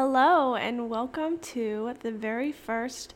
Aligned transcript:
Hello, 0.00 0.54
and 0.54 0.88
welcome 0.88 1.40
to 1.40 1.92
the 2.02 2.12
very 2.12 2.52
first 2.52 3.14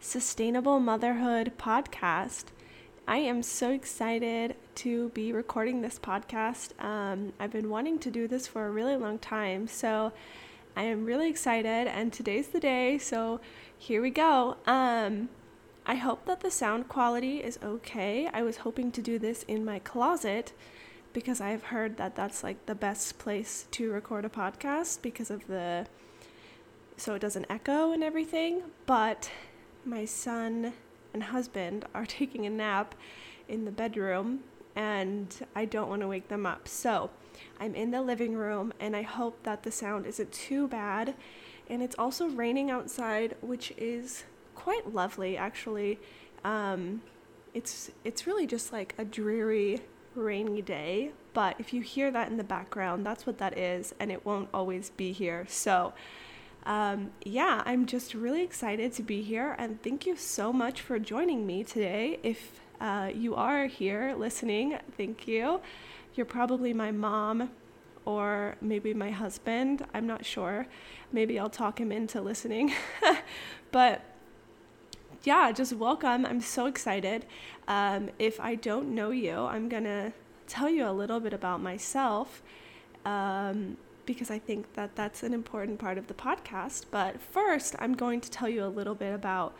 Sustainable 0.00 0.80
Motherhood 0.80 1.52
podcast. 1.58 2.44
I 3.06 3.18
am 3.18 3.42
so 3.42 3.70
excited 3.72 4.56
to 4.76 5.10
be 5.10 5.34
recording 5.34 5.82
this 5.82 5.98
podcast. 5.98 6.82
Um, 6.82 7.34
I've 7.38 7.52
been 7.52 7.68
wanting 7.68 7.98
to 7.98 8.10
do 8.10 8.26
this 8.26 8.46
for 8.46 8.64
a 8.64 8.70
really 8.70 8.96
long 8.96 9.18
time, 9.18 9.68
so 9.68 10.14
I 10.74 10.84
am 10.84 11.04
really 11.04 11.28
excited, 11.28 11.88
and 11.88 12.10
today's 12.10 12.48
the 12.48 12.58
day, 12.58 12.96
so 12.96 13.38
here 13.76 14.00
we 14.00 14.08
go. 14.08 14.56
Um, 14.66 15.28
I 15.84 15.96
hope 15.96 16.24
that 16.24 16.40
the 16.40 16.50
sound 16.50 16.88
quality 16.88 17.42
is 17.42 17.58
okay. 17.62 18.30
I 18.32 18.40
was 18.40 18.56
hoping 18.56 18.92
to 18.92 19.02
do 19.02 19.18
this 19.18 19.42
in 19.42 19.62
my 19.62 19.78
closet 19.78 20.54
because 21.12 21.42
I've 21.42 21.64
heard 21.64 21.98
that 21.98 22.16
that's 22.16 22.42
like 22.42 22.64
the 22.64 22.74
best 22.74 23.18
place 23.18 23.66
to 23.72 23.92
record 23.92 24.24
a 24.24 24.30
podcast 24.30 25.02
because 25.02 25.30
of 25.30 25.46
the 25.48 25.86
so 26.96 27.14
it 27.14 27.20
doesn't 27.20 27.46
echo 27.48 27.92
and 27.92 28.02
everything. 28.02 28.62
But 28.86 29.30
my 29.84 30.04
son 30.04 30.72
and 31.12 31.22
husband 31.22 31.86
are 31.94 32.06
taking 32.06 32.46
a 32.46 32.50
nap 32.50 32.94
in 33.48 33.64
the 33.64 33.70
bedroom 33.70 34.40
and 34.76 35.46
I 35.54 35.64
don't 35.66 35.88
want 35.88 36.02
to 36.02 36.08
wake 36.08 36.28
them 36.28 36.46
up. 36.46 36.66
So 36.66 37.10
I'm 37.60 37.74
in 37.74 37.90
the 37.90 38.02
living 38.02 38.34
room 38.34 38.72
and 38.80 38.96
I 38.96 39.02
hope 39.02 39.42
that 39.44 39.62
the 39.62 39.70
sound 39.70 40.06
isn't 40.06 40.32
too 40.32 40.66
bad. 40.66 41.14
And 41.68 41.82
it's 41.82 41.96
also 41.98 42.28
raining 42.28 42.70
outside, 42.70 43.36
which 43.40 43.72
is 43.76 44.24
quite 44.54 44.92
lovely 44.92 45.36
actually. 45.36 45.98
Um, 46.44 47.02
it's 47.54 47.90
it's 48.02 48.26
really 48.26 48.46
just 48.46 48.72
like 48.72 48.94
a 48.98 49.04
dreary 49.04 49.80
rainy 50.14 50.62
day, 50.62 51.12
but 51.32 51.56
if 51.58 51.72
you 51.72 51.82
hear 51.82 52.10
that 52.10 52.28
in 52.28 52.36
the 52.36 52.44
background, 52.44 53.06
that's 53.06 53.26
what 53.26 53.38
that 53.38 53.56
is, 53.56 53.94
and 53.98 54.10
it 54.12 54.24
won't 54.24 54.48
always 54.52 54.90
be 54.90 55.12
here. 55.12 55.46
So, 55.48 55.92
um, 56.66 57.10
yeah, 57.24 57.62
I'm 57.66 57.86
just 57.86 58.14
really 58.14 58.42
excited 58.42 58.92
to 58.94 59.02
be 59.02 59.22
here, 59.22 59.54
and 59.58 59.82
thank 59.82 60.06
you 60.06 60.16
so 60.16 60.52
much 60.52 60.80
for 60.80 60.98
joining 60.98 61.46
me 61.46 61.62
today. 61.62 62.18
If 62.22 62.60
uh, 62.80 63.10
you 63.14 63.34
are 63.34 63.66
here 63.66 64.14
listening, 64.16 64.78
thank 64.96 65.28
you. 65.28 65.60
You're 66.14 66.26
probably 66.26 66.72
my 66.72 66.90
mom 66.90 67.50
or 68.04 68.56
maybe 68.60 68.94
my 68.94 69.10
husband. 69.10 69.84
I'm 69.94 70.06
not 70.06 70.24
sure. 70.24 70.66
Maybe 71.12 71.38
I'll 71.38 71.50
talk 71.50 71.80
him 71.80 71.92
into 71.92 72.20
listening. 72.20 72.72
but 73.70 74.02
yeah, 75.22 75.52
just 75.52 75.72
welcome. 75.74 76.26
I'm 76.26 76.40
so 76.40 76.66
excited. 76.66 77.26
Um, 77.68 78.10
if 78.18 78.40
I 78.40 78.54
don't 78.54 78.94
know 78.94 79.10
you, 79.10 79.34
I'm 79.34 79.68
going 79.68 79.84
to 79.84 80.12
tell 80.46 80.68
you 80.68 80.86
a 80.86 80.92
little 80.92 81.20
bit 81.20 81.32
about 81.32 81.60
myself 81.62 82.42
um, 83.04 83.76
because 84.06 84.30
I 84.30 84.38
think 84.38 84.74
that 84.74 84.96
that's 84.96 85.22
an 85.22 85.32
important 85.32 85.78
part 85.78 85.98
of 85.98 86.06
the 86.06 86.14
podcast. 86.14 86.86
But 86.90 87.20
first, 87.20 87.74
I'm 87.78 87.94
going 87.94 88.20
to 88.20 88.30
tell 88.30 88.48
you 88.48 88.64
a 88.64 88.68
little 88.68 88.94
bit 88.94 89.14
about 89.14 89.54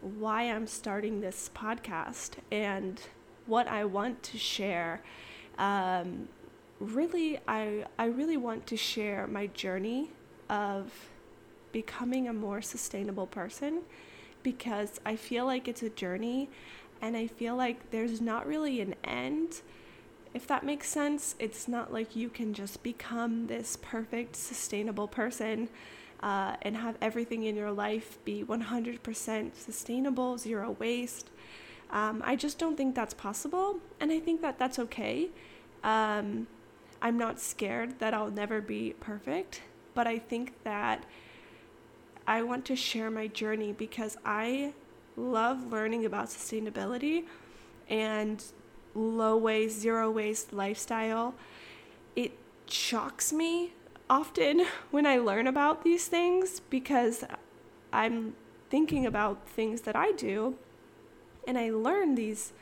why 0.00 0.42
I'm 0.42 0.66
starting 0.66 1.20
this 1.20 1.50
podcast 1.54 2.32
and 2.50 3.00
what 3.46 3.68
I 3.68 3.84
want 3.84 4.22
to 4.24 4.38
share. 4.38 5.02
Um, 5.58 6.28
really, 6.80 7.38
I, 7.48 7.84
I 7.98 8.06
really 8.06 8.36
want 8.36 8.66
to 8.68 8.76
share 8.76 9.26
my 9.26 9.46
journey 9.48 10.10
of 10.48 10.92
becoming 11.72 12.28
a 12.28 12.32
more 12.32 12.62
sustainable 12.62 13.26
person 13.26 13.82
because 14.42 15.00
I 15.04 15.16
feel 15.16 15.44
like 15.44 15.68
it's 15.68 15.82
a 15.82 15.90
journey 15.90 16.48
and 17.02 17.16
I 17.16 17.26
feel 17.26 17.56
like 17.56 17.90
there's 17.90 18.20
not 18.20 18.46
really 18.46 18.80
an 18.80 18.94
end. 19.04 19.60
If 20.36 20.46
that 20.48 20.66
makes 20.66 20.90
sense, 20.90 21.34
it's 21.38 21.66
not 21.66 21.94
like 21.94 22.14
you 22.14 22.28
can 22.28 22.52
just 22.52 22.82
become 22.82 23.46
this 23.46 23.78
perfect, 23.80 24.36
sustainable 24.36 25.08
person 25.08 25.70
uh, 26.20 26.56
and 26.60 26.76
have 26.76 26.98
everything 27.00 27.44
in 27.44 27.56
your 27.56 27.72
life 27.72 28.18
be 28.26 28.44
100% 28.44 29.54
sustainable, 29.56 30.36
zero 30.36 30.76
waste. 30.78 31.30
Um, 31.88 32.20
I 32.22 32.36
just 32.36 32.58
don't 32.58 32.76
think 32.76 32.94
that's 32.94 33.14
possible, 33.14 33.78
and 33.98 34.12
I 34.12 34.20
think 34.20 34.42
that 34.42 34.58
that's 34.58 34.78
okay. 34.78 35.30
Um, 35.82 36.46
I'm 37.00 37.16
not 37.16 37.40
scared 37.40 37.98
that 38.00 38.12
I'll 38.12 38.30
never 38.30 38.60
be 38.60 38.94
perfect, 39.00 39.62
but 39.94 40.06
I 40.06 40.18
think 40.18 40.52
that 40.64 41.06
I 42.26 42.42
want 42.42 42.66
to 42.66 42.76
share 42.76 43.10
my 43.10 43.28
journey 43.28 43.72
because 43.72 44.18
I 44.22 44.74
love 45.16 45.72
learning 45.72 46.04
about 46.04 46.26
sustainability 46.26 47.24
and 47.88 48.44
low 48.96 49.36
waste, 49.36 49.78
zero 49.78 50.10
waste 50.10 50.52
lifestyle. 50.52 51.34
It 52.14 52.32
shocks 52.66 53.32
me 53.32 53.72
often 54.08 54.66
when 54.90 55.06
I 55.06 55.18
learn 55.18 55.46
about 55.46 55.84
these 55.84 56.06
things 56.06 56.60
because 56.60 57.24
I'm 57.92 58.34
thinking 58.70 59.06
about 59.06 59.46
things 59.48 59.82
that 59.82 59.94
I 59.94 60.12
do 60.12 60.56
and 61.46 61.56
I 61.56 61.70
learn 61.70 62.16
these 62.16 62.52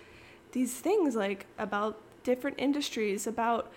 these 0.52 0.74
things 0.74 1.16
like 1.16 1.46
about 1.58 2.00
different 2.22 2.56
industries, 2.58 3.26
about 3.26 3.72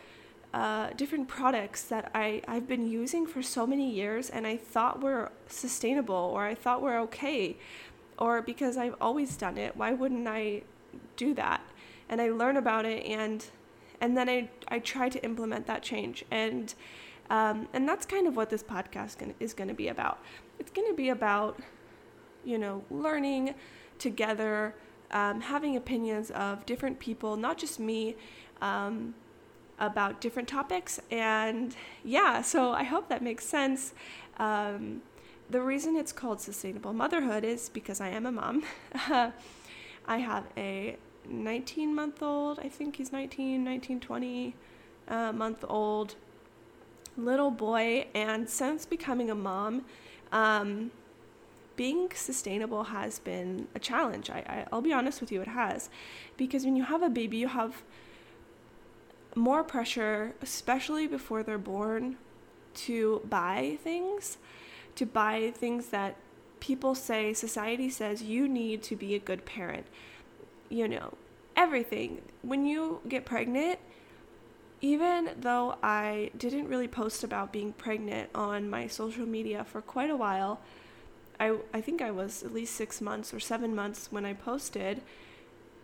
uh, 0.54 0.92
different 0.96 1.28
products 1.28 1.84
that 1.84 2.10
I, 2.14 2.42
I've 2.48 2.68
been 2.68 2.88
using 2.88 3.26
for 3.26 3.42
so 3.42 3.68
many 3.68 3.92
years 3.92 4.30
and 4.30 4.48
I 4.48 4.58
thought 4.58 5.02
were 5.02 5.32
sustainable 5.48 6.16
or 6.16 6.46
I 6.46 6.56
thought 6.56 6.82
were 6.82 6.98
okay. 7.00 7.58
Or 8.18 8.42
because 8.42 8.78
I've 8.78 8.96
always 9.02 9.36
done 9.38 9.58
it, 9.58 9.76
why 9.76 9.92
wouldn't 9.94 10.28
I 10.28 10.62
do 11.16 11.34
that? 11.34 11.62
And 12.10 12.22
I 12.22 12.30
learn 12.30 12.58
about 12.58 12.86
it 12.86 13.06
and 13.06 13.46
and 14.00 14.16
then 14.16 14.30
I, 14.30 14.50
I 14.68 14.80
try 14.80 15.10
to 15.10 15.24
implement 15.24 15.66
that 15.68 15.82
change. 15.82 16.24
And 16.30 16.74
um, 17.30 17.68
and 17.74 17.88
that's 17.88 18.06
kind 18.06 18.28
of 18.28 18.36
what 18.38 18.50
this 18.50 18.64
podcast 18.64 19.34
is 19.40 19.54
going 19.54 19.68
to 19.68 19.74
be 19.74 19.90
about. 19.90 20.20
It's 20.60 20.72
going 20.72 20.88
to 20.88 20.94
be 20.94 21.10
about, 21.10 21.60
you 22.46 22.58
know, 22.58 22.86
learning 22.90 23.54
together, 24.00 24.76
um, 25.12 25.42
having 25.42 25.76
opinions 25.76 26.32
of 26.32 26.66
different 26.66 27.00
people, 27.00 27.36
not 27.36 27.58
just 27.58 27.80
me. 27.80 28.16
Um, 28.62 29.14
about 29.80 30.22
different 30.22 30.48
topics. 30.48 31.00
And 31.12 31.76
yeah, 32.04 32.42
so 32.42 32.72
I 32.72 32.84
hope 32.84 33.10
that 33.10 33.22
makes 33.22 33.46
sense. 33.46 33.94
Um, 34.38 35.02
the 35.50 35.62
reason 35.62 35.96
it's 35.96 36.12
called 36.12 36.42
Sustainable 36.42 36.94
Motherhood 36.94 37.44
is 37.44 37.70
because 37.70 38.02
I 38.02 38.10
am 38.10 38.26
a 38.26 38.32
mom. 38.32 38.64
I 40.08 40.18
have 40.18 40.46
a 40.58 40.98
19 41.30 41.94
month 41.94 42.22
old, 42.22 42.60
I 42.60 42.70
think 42.70 42.98
he's 42.98 43.12
19, 43.12 43.64
19, 43.64 44.00
20 44.00 44.56
uh, 45.08 45.32
month 45.32 45.64
old 45.68 46.16
little 47.16 47.52
boy. 47.52 48.08
And 48.14 48.50
since 48.50 48.86
becoming 48.86 49.30
a 49.30 49.36
mom, 49.36 49.86
um, 50.32 50.92
being 51.76 52.10
sustainable 52.14 52.86
has 52.86 53.20
been 53.20 53.68
a 53.76 53.80
challenge. 53.80 54.30
I, 54.30 54.40
I, 54.48 54.66
I'll 54.72 54.82
be 54.82 54.94
honest 54.94 55.22
with 55.22 55.32
you, 55.32 55.42
it 55.42 55.48
has. 55.48 55.90
Because 56.36 56.66
when 56.66 56.76
you 56.76 56.84
have 56.84 57.04
a 57.04 57.10
baby, 57.10 57.38
you 57.38 57.48
have 57.48 57.84
more 59.36 59.64
pressure, 59.64 60.34
especially 60.42 61.08
before 61.08 61.44
they're 61.44 61.58
born, 61.58 62.18
to 62.74 63.22
buy 63.30 63.78
things, 63.84 64.38
to 64.96 65.06
buy 65.06 65.52
things 65.56 65.88
that 65.88 66.16
people 66.60 66.96
say, 66.96 67.34
society 67.34 67.90
says 67.90 68.24
you 68.24 68.48
need 68.48 68.82
to 68.84 68.96
be 68.96 69.16
a 69.16 69.20
good 69.20 69.46
parent. 69.46 69.86
You 70.70 70.88
know, 70.88 71.14
everything. 71.56 72.22
When 72.42 72.66
you 72.66 73.02
get 73.08 73.26
pregnant, 73.26 73.80
even 74.82 75.32
though 75.40 75.76
I 75.82 76.32
didn't 76.38 76.68
really 76.68 76.88
post 76.88 77.24
about 77.24 77.52
being 77.52 77.74
pregnant 77.74 78.30
on 78.36 78.70
my 78.70 78.88
social 78.88 79.26
media 79.26 79.64
for 79.64 79.82
quite 79.82 80.10
a 80.10 80.16
while, 80.16 80.60
I, 81.40 81.58
I 81.74 81.82
think 81.82 82.02
I 82.02 82.12
was 82.12 82.44
at 82.44 82.54
least 82.54 82.76
six 82.76 83.02
months 83.02 83.34
or 83.34 83.40
seven 83.40 83.76
months 83.76 84.12
when 84.12 84.26
I 84.26 84.34
posted 84.34 85.02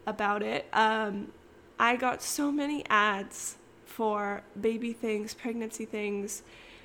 about 0.05 0.43
it. 0.43 0.67
Um, 0.73 1.31
I 1.79 1.95
got 1.95 2.21
so 2.21 2.51
many 2.51 2.85
ads 2.89 3.57
for 3.85 4.43
baby 4.59 4.93
things, 4.93 5.33
pregnancy 5.33 5.85
things, 5.85 6.43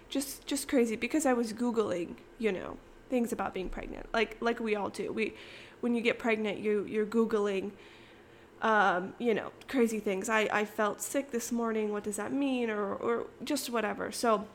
just 0.09 0.47
just 0.47 0.69
crazy 0.69 0.97
because 0.97 1.27
I 1.27 1.33
was 1.35 1.53
googling, 1.53 2.17
you 2.39 2.53
know, 2.53 2.79
things 3.08 3.32
about 3.32 3.55
being 3.55 3.69
pregnant. 3.69 4.06
Like 4.12 4.37
like 4.40 4.60
we 4.60 4.76
all 4.76 4.90
do. 4.90 5.12
We 5.12 5.34
when 5.81 5.94
you 5.94 6.00
get 6.00 6.19
pregnant, 6.19 6.58
you 6.58 6.84
you're 6.88 7.06
googling 7.06 7.72
um, 8.62 9.14
you 9.19 9.34
know, 9.34 9.52
crazy 9.69 10.00
things. 10.00 10.28
I, 10.28 10.49
I 10.52 10.64
felt 10.64 11.00
sick 11.00 11.31
this 11.31 11.52
morning. 11.52 11.93
What 11.93 12.05
does 12.05 12.16
that 12.16 12.32
mean? 12.32 12.70
Or, 12.70 12.94
or 12.94 13.26
just 13.44 13.70
whatever. 13.70 14.10
So 14.10 14.46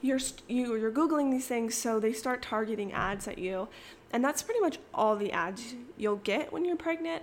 you're, 0.00 0.20
you, 0.48 0.74
you're 0.76 0.90
Googling 0.90 1.30
these 1.30 1.46
things, 1.46 1.74
so 1.74 2.00
they 2.00 2.12
start 2.12 2.40
targeting 2.40 2.92
ads 2.92 3.28
at 3.28 3.38
you. 3.38 3.68
And 4.12 4.24
that's 4.24 4.42
pretty 4.42 4.60
much 4.60 4.78
all 4.94 5.16
the 5.16 5.32
ads 5.32 5.74
you'll 5.96 6.16
get 6.16 6.52
when 6.52 6.64
you're 6.64 6.76
pregnant. 6.76 7.22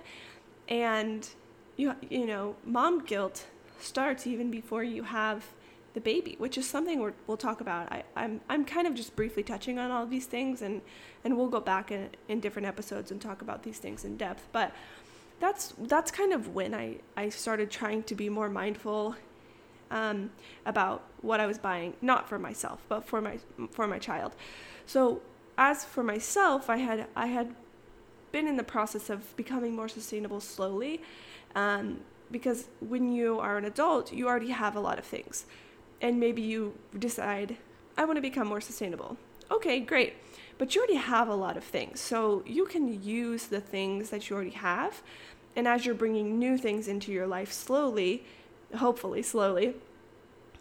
And 0.68 1.28
you 1.76 1.94
you 2.08 2.26
know, 2.26 2.56
mom 2.64 3.04
guilt 3.04 3.46
starts 3.80 4.26
even 4.26 4.50
before 4.50 4.82
you 4.82 5.04
have 5.04 5.46
the 5.98 6.12
baby, 6.14 6.36
which 6.38 6.56
is 6.56 6.66
something 6.68 7.02
we 7.02 7.10
will 7.26 7.36
talk 7.36 7.60
about. 7.60 7.90
I, 7.90 8.04
I'm 8.14 8.40
I'm 8.48 8.64
kind 8.64 8.86
of 8.86 8.94
just 8.94 9.16
briefly 9.16 9.42
touching 9.42 9.78
on 9.80 9.90
all 9.90 10.06
these 10.06 10.26
things, 10.26 10.62
and 10.62 10.80
and 11.24 11.36
we'll 11.36 11.48
go 11.48 11.60
back 11.60 11.90
in, 11.90 12.10
in 12.28 12.38
different 12.38 12.66
episodes 12.66 13.10
and 13.10 13.20
talk 13.20 13.42
about 13.42 13.64
these 13.64 13.78
things 13.78 14.04
in 14.04 14.16
depth. 14.16 14.46
But 14.52 14.72
that's 15.40 15.74
that's 15.92 16.10
kind 16.12 16.32
of 16.32 16.54
when 16.54 16.72
I 16.72 16.98
I 17.16 17.30
started 17.30 17.68
trying 17.70 18.04
to 18.04 18.14
be 18.14 18.28
more 18.28 18.48
mindful 18.48 19.16
um, 19.90 20.30
about 20.64 21.02
what 21.22 21.40
I 21.40 21.46
was 21.46 21.58
buying, 21.58 21.94
not 22.00 22.28
for 22.28 22.38
myself, 22.38 22.78
but 22.88 23.04
for 23.04 23.20
my 23.20 23.38
for 23.72 23.86
my 23.88 23.98
child. 23.98 24.32
So 24.86 25.20
as 25.56 25.84
for 25.84 26.04
myself, 26.04 26.70
I 26.70 26.76
had 26.76 27.08
I 27.16 27.26
had 27.26 27.56
been 28.30 28.46
in 28.46 28.56
the 28.56 28.68
process 28.76 29.10
of 29.10 29.34
becoming 29.36 29.74
more 29.74 29.88
sustainable 29.88 30.40
slowly, 30.40 31.02
um, 31.56 32.00
because 32.30 32.68
when 32.80 33.10
you 33.10 33.40
are 33.40 33.56
an 33.58 33.64
adult, 33.64 34.12
you 34.12 34.28
already 34.28 34.50
have 34.50 34.76
a 34.76 34.80
lot 34.80 34.98
of 34.98 35.04
things, 35.04 35.46
and 36.00 36.18
maybe 36.20 36.42
you 36.42 36.74
decide 36.98 37.56
I 37.98 38.04
want 38.04 38.16
to 38.16 38.22
become 38.22 38.46
more 38.46 38.60
sustainable. 38.60 39.16
Okay, 39.50 39.80
great. 39.80 40.14
But 40.56 40.74
you 40.74 40.80
already 40.80 40.94
have 40.94 41.28
a 41.28 41.34
lot 41.34 41.56
of 41.56 41.64
things. 41.64 42.00
So 42.00 42.44
you 42.46 42.64
can 42.64 43.02
use 43.02 43.46
the 43.46 43.60
things 43.60 44.10
that 44.10 44.30
you 44.30 44.36
already 44.36 44.50
have. 44.50 45.02
And 45.56 45.66
as 45.66 45.84
you're 45.84 45.96
bringing 45.96 46.38
new 46.38 46.56
things 46.56 46.86
into 46.86 47.10
your 47.10 47.26
life 47.26 47.52
slowly, 47.52 48.24
hopefully 48.76 49.22
slowly, 49.22 49.74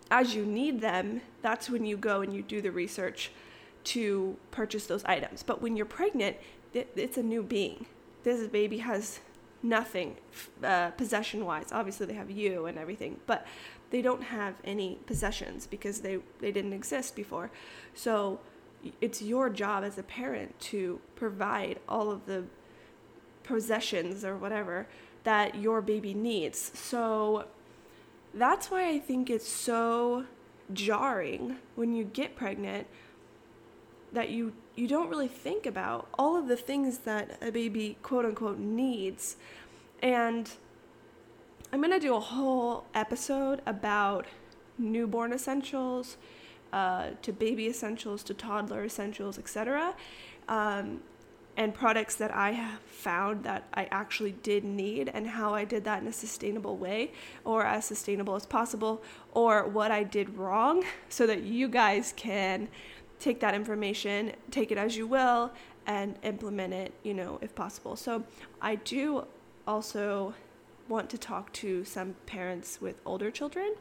as 0.09 0.33
you 0.33 0.45
need 0.45 0.81
them, 0.81 1.21
that's 1.43 1.69
when 1.69 1.85
you 1.85 1.95
go 1.95 2.21
and 2.21 2.33
you 2.33 2.41
do 2.41 2.59
the 2.59 2.71
research 2.71 3.31
to 3.83 4.35
purchase 4.49 4.87
those 4.87 5.05
items. 5.05 5.43
But 5.43 5.61
when 5.61 5.77
you're 5.77 5.85
pregnant, 5.85 6.37
it's 6.73 7.17
a 7.17 7.23
new 7.23 7.43
being. 7.43 7.85
This 8.23 8.47
baby 8.47 8.79
has 8.79 9.19
nothing 9.61 10.15
uh, 10.63 10.89
possession 10.91 11.45
wise. 11.45 11.67
Obviously, 11.71 12.05
they 12.05 12.13
have 12.13 12.31
you 12.31 12.65
and 12.65 12.77
everything, 12.77 13.19
but 13.27 13.45
they 13.89 14.01
don't 14.01 14.23
have 14.23 14.55
any 14.63 14.99
possessions 15.05 15.67
because 15.67 16.01
they, 16.01 16.19
they 16.39 16.51
didn't 16.51 16.73
exist 16.73 17.15
before. 17.15 17.51
So 17.93 18.39
it's 19.01 19.21
your 19.21 19.49
job 19.49 19.83
as 19.83 19.97
a 19.97 20.03
parent 20.03 20.59
to 20.59 20.99
provide 21.15 21.79
all 21.87 22.11
of 22.11 22.25
the 22.25 22.43
possessions 23.43 24.25
or 24.25 24.35
whatever 24.35 24.87
that 25.23 25.55
your 25.55 25.81
baby 25.81 26.13
needs. 26.13 26.71
So 26.73 27.45
that's 28.33 28.69
why 28.69 28.89
I 28.89 28.99
think 28.99 29.29
it's 29.29 29.47
so 29.47 30.25
jarring 30.73 31.57
when 31.75 31.93
you 31.93 32.03
get 32.03 32.35
pregnant 32.35 32.87
that 34.11 34.29
you 34.29 34.53
you 34.75 34.87
don't 34.87 35.09
really 35.09 35.27
think 35.27 35.65
about 35.65 36.07
all 36.19 36.37
of 36.37 36.47
the 36.47 36.55
things 36.55 36.99
that 36.99 37.37
a 37.41 37.51
baby 37.51 37.97
quote 38.03 38.25
unquote 38.25 38.59
needs 38.59 39.37
and 40.01 40.51
i'm 41.71 41.81
going 41.81 41.91
to 41.91 41.99
do 41.99 42.15
a 42.15 42.19
whole 42.19 42.85
episode 42.93 43.61
about 43.65 44.25
newborn 44.77 45.33
essentials 45.33 46.17
uh, 46.73 47.09
to 47.21 47.31
baby 47.31 47.67
essentials 47.67 48.23
to 48.23 48.33
toddler 48.33 48.83
essentials 48.83 49.37
etc 49.37 49.93
um, 50.47 51.01
and 51.57 51.73
products 51.73 52.15
that 52.15 52.33
I 52.33 52.51
have 52.51 52.79
found 52.81 53.43
that 53.43 53.67
I 53.73 53.87
actually 53.89 54.33
did 54.43 54.63
need 54.63 55.09
and 55.11 55.25
how 55.27 55.55
I 55.55 55.65
did 55.65 55.83
that 55.85 56.03
in 56.03 56.07
a 56.07 56.13
sustainable 56.13 56.77
way 56.77 57.11
or 57.43 57.65
as 57.65 57.83
sustainable 57.83 58.35
as 58.35 58.45
possible 58.45 59.01
or 59.33 59.67
what 59.67 59.91
I 59.91 60.03
did 60.03 60.37
wrong 60.37 60.85
so 61.09 61.25
that 61.25 61.41
you 61.41 61.67
guys 61.67 62.13
can 62.15 62.69
take 63.19 63.39
that 63.39 63.55
information, 63.55 64.33
take 64.51 64.71
it 64.71 64.77
as 64.77 64.95
you 64.95 65.07
will 65.07 65.51
and 65.87 66.15
implement 66.21 66.73
it, 66.73 66.93
you 67.01 67.15
know, 67.15 67.39
if 67.41 67.55
possible. 67.55 67.95
So 67.95 68.23
I 68.61 68.75
do 68.75 69.25
also 69.67 70.35
want 70.87 71.09
to 71.11 71.17
talk 71.17 71.51
to 71.53 71.83
some 71.83 72.15
parents 72.25 72.79
with 72.81 73.01
older 73.05 73.31
children 73.31 73.75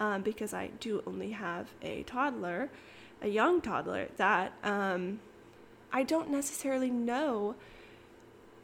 um, 0.00 0.22
because 0.22 0.52
I 0.54 0.70
do 0.80 1.02
only 1.06 1.30
have 1.30 1.70
a 1.82 2.02
toddler, 2.04 2.70
a 3.20 3.28
young 3.28 3.60
toddler 3.60 4.08
that 4.16 4.52
um, 4.64 5.20
I 5.92 6.02
don't 6.02 6.30
necessarily 6.30 6.90
know 6.90 7.54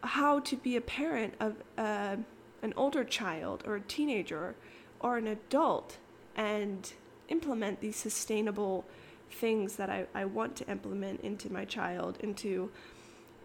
how 0.03 0.41
to 0.41 0.57
be 0.57 0.77
a 0.77 0.81
parent 0.81 1.35
of 1.41 1.57
uh, 1.77 2.17
an 2.63 2.73
older 2.77 3.05
child 3.05 3.63
or 3.67 3.77
a 3.77 3.81
teenager 3.81 4.55
or 5.01 5.17
an 5.17 5.27
adult 5.27 5.99
and 6.37 6.93
implement 7.29 7.81
these 7.81 7.97
sustainable 7.97 8.85
things 9.31 9.77
that 9.77 9.91
I, 9.91 10.07
I 10.15 10.25
want 10.25 10.57
to 10.57 10.69
implement 10.69 11.21
into 11.21 11.53
my 11.53 11.65
child, 11.65 12.19
into 12.21 12.71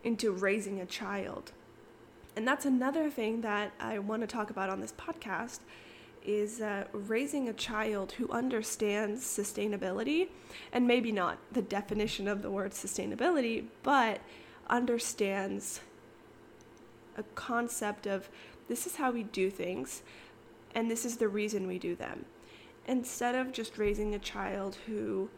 into 0.04 0.32
raising 0.32 0.82
a 0.82 0.86
child. 0.86 1.54
And 2.36 2.48
that's 2.48 2.66
another 2.66 3.10
thing 3.10 3.42
that 3.42 3.72
I 3.80 4.00
want 4.00 4.22
to 4.22 4.28
talk 4.28 4.50
about 4.50 4.70
on 4.70 4.82
this 4.82 4.94
podcast 4.94 5.60
is 6.26 6.62
uh, 6.62 6.86
raising 6.94 7.50
a 7.50 7.54
child 7.54 8.14
who 8.14 8.30
understands 8.32 9.24
sustainability 9.24 10.30
and 10.72 10.88
maybe 10.88 11.12
not 11.12 11.38
the 11.52 11.62
definition 11.62 12.28
of 12.28 12.42
the 12.42 12.50
word 12.50 12.72
sustainability, 12.72 13.66
but 13.84 14.22
understands 14.70 15.82
a 17.18 17.24
concept 17.36 18.08
of 18.08 18.30
this 18.68 18.88
is 18.88 18.96
how 18.96 19.12
we 19.12 19.24
do 19.24 19.50
things 19.50 20.02
and 20.74 20.90
this 20.90 21.06
is 21.06 21.18
the 21.18 21.28
reason 21.28 21.68
we 21.68 21.78
do 21.78 21.96
them. 21.96 22.26
Instead 22.88 23.36
of 23.36 23.52
just 23.52 23.78
raising 23.78 24.16
a 24.16 24.20
child 24.20 24.78
who 24.88 25.30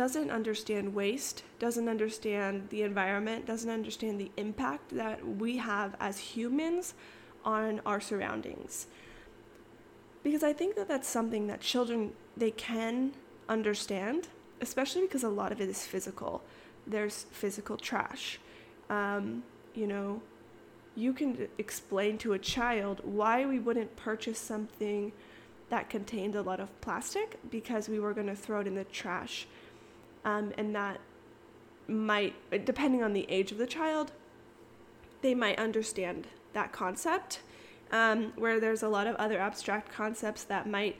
doesn't 0.00 0.30
understand 0.30 0.94
waste, 0.94 1.42
doesn't 1.58 1.88
understand 1.88 2.68
the 2.70 2.82
environment, 2.82 3.46
doesn't 3.46 3.70
understand 3.70 4.18
the 4.18 4.30
impact 4.36 4.84
that 4.96 5.18
we 5.26 5.58
have 5.58 5.94
as 6.00 6.18
humans 6.18 6.94
on 7.44 7.80
our 7.84 8.00
surroundings 8.00 8.86
because 10.22 10.42
I 10.42 10.52
think 10.52 10.76
that 10.76 10.88
that's 10.88 11.08
something 11.08 11.46
that 11.46 11.60
children 11.60 12.12
they 12.36 12.50
can 12.50 13.12
understand, 13.48 14.28
especially 14.60 15.02
because 15.02 15.24
a 15.24 15.28
lot 15.28 15.52
of 15.52 15.60
it 15.60 15.68
is 15.68 15.86
physical. 15.86 16.42
There's 16.86 17.26
physical 17.30 17.76
trash. 17.76 18.38
Um, 18.88 19.42
you 19.74 19.86
know, 19.86 20.20
you 20.96 21.12
can 21.12 21.48
explain 21.58 22.18
to 22.18 22.32
a 22.32 22.38
child 22.38 23.00
why 23.04 23.46
we 23.46 23.58
wouldn't 23.58 23.96
purchase 23.96 24.38
something 24.38 25.12
that 25.70 25.88
contained 25.88 26.34
a 26.34 26.42
lot 26.42 26.60
of 26.60 26.68
plastic 26.80 27.38
because 27.50 27.88
we 27.88 28.00
were 28.00 28.12
going 28.12 28.26
to 28.26 28.34
throw 28.34 28.60
it 28.60 28.66
in 28.66 28.74
the 28.74 28.84
trash. 28.84 29.46
Um, 30.24 30.52
and 30.56 30.74
that 30.74 31.00
might, 31.88 32.34
depending 32.64 33.02
on 33.02 33.12
the 33.12 33.26
age 33.28 33.52
of 33.52 33.58
the 33.58 33.66
child, 33.66 34.12
they 35.22 35.34
might 35.34 35.58
understand 35.58 36.28
that 36.52 36.72
concept 36.72 37.40
um, 37.90 38.32
where 38.36 38.60
there's 38.60 38.82
a 38.82 38.88
lot 38.88 39.06
of 39.06 39.16
other 39.16 39.38
abstract 39.38 39.92
concepts 39.92 40.44
that 40.44 40.68
might 40.68 40.96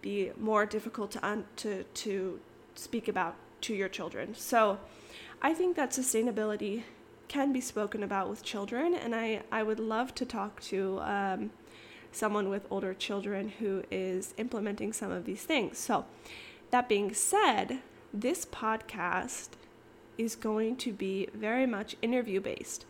be 0.00 0.30
more 0.38 0.64
difficult 0.64 1.10
to, 1.12 1.26
un- 1.26 1.44
to, 1.56 1.84
to 1.94 2.40
speak 2.74 3.08
about 3.08 3.36
to 3.60 3.74
your 3.74 3.88
children. 3.88 4.34
So 4.34 4.78
I 5.42 5.52
think 5.52 5.76
that 5.76 5.90
sustainability 5.90 6.82
can 7.28 7.52
be 7.52 7.60
spoken 7.60 8.02
about 8.02 8.28
with 8.28 8.42
children, 8.42 8.94
and 8.94 9.14
I, 9.14 9.42
I 9.52 9.62
would 9.62 9.78
love 9.78 10.14
to 10.16 10.24
talk 10.24 10.60
to 10.62 10.98
um, 11.00 11.50
someone 12.10 12.48
with 12.48 12.66
older 12.70 12.92
children 12.92 13.52
who 13.60 13.84
is 13.90 14.34
implementing 14.36 14.92
some 14.92 15.12
of 15.12 15.24
these 15.26 15.42
things. 15.44 15.78
So, 15.78 16.06
that 16.70 16.88
being 16.88 17.14
said, 17.14 17.80
this 18.12 18.44
podcast 18.44 19.50
is 20.18 20.36
going 20.36 20.76
to 20.76 20.92
be 20.92 21.28
very 21.34 21.66
much 21.66 21.96
interview 22.02 22.40
based 22.40 22.84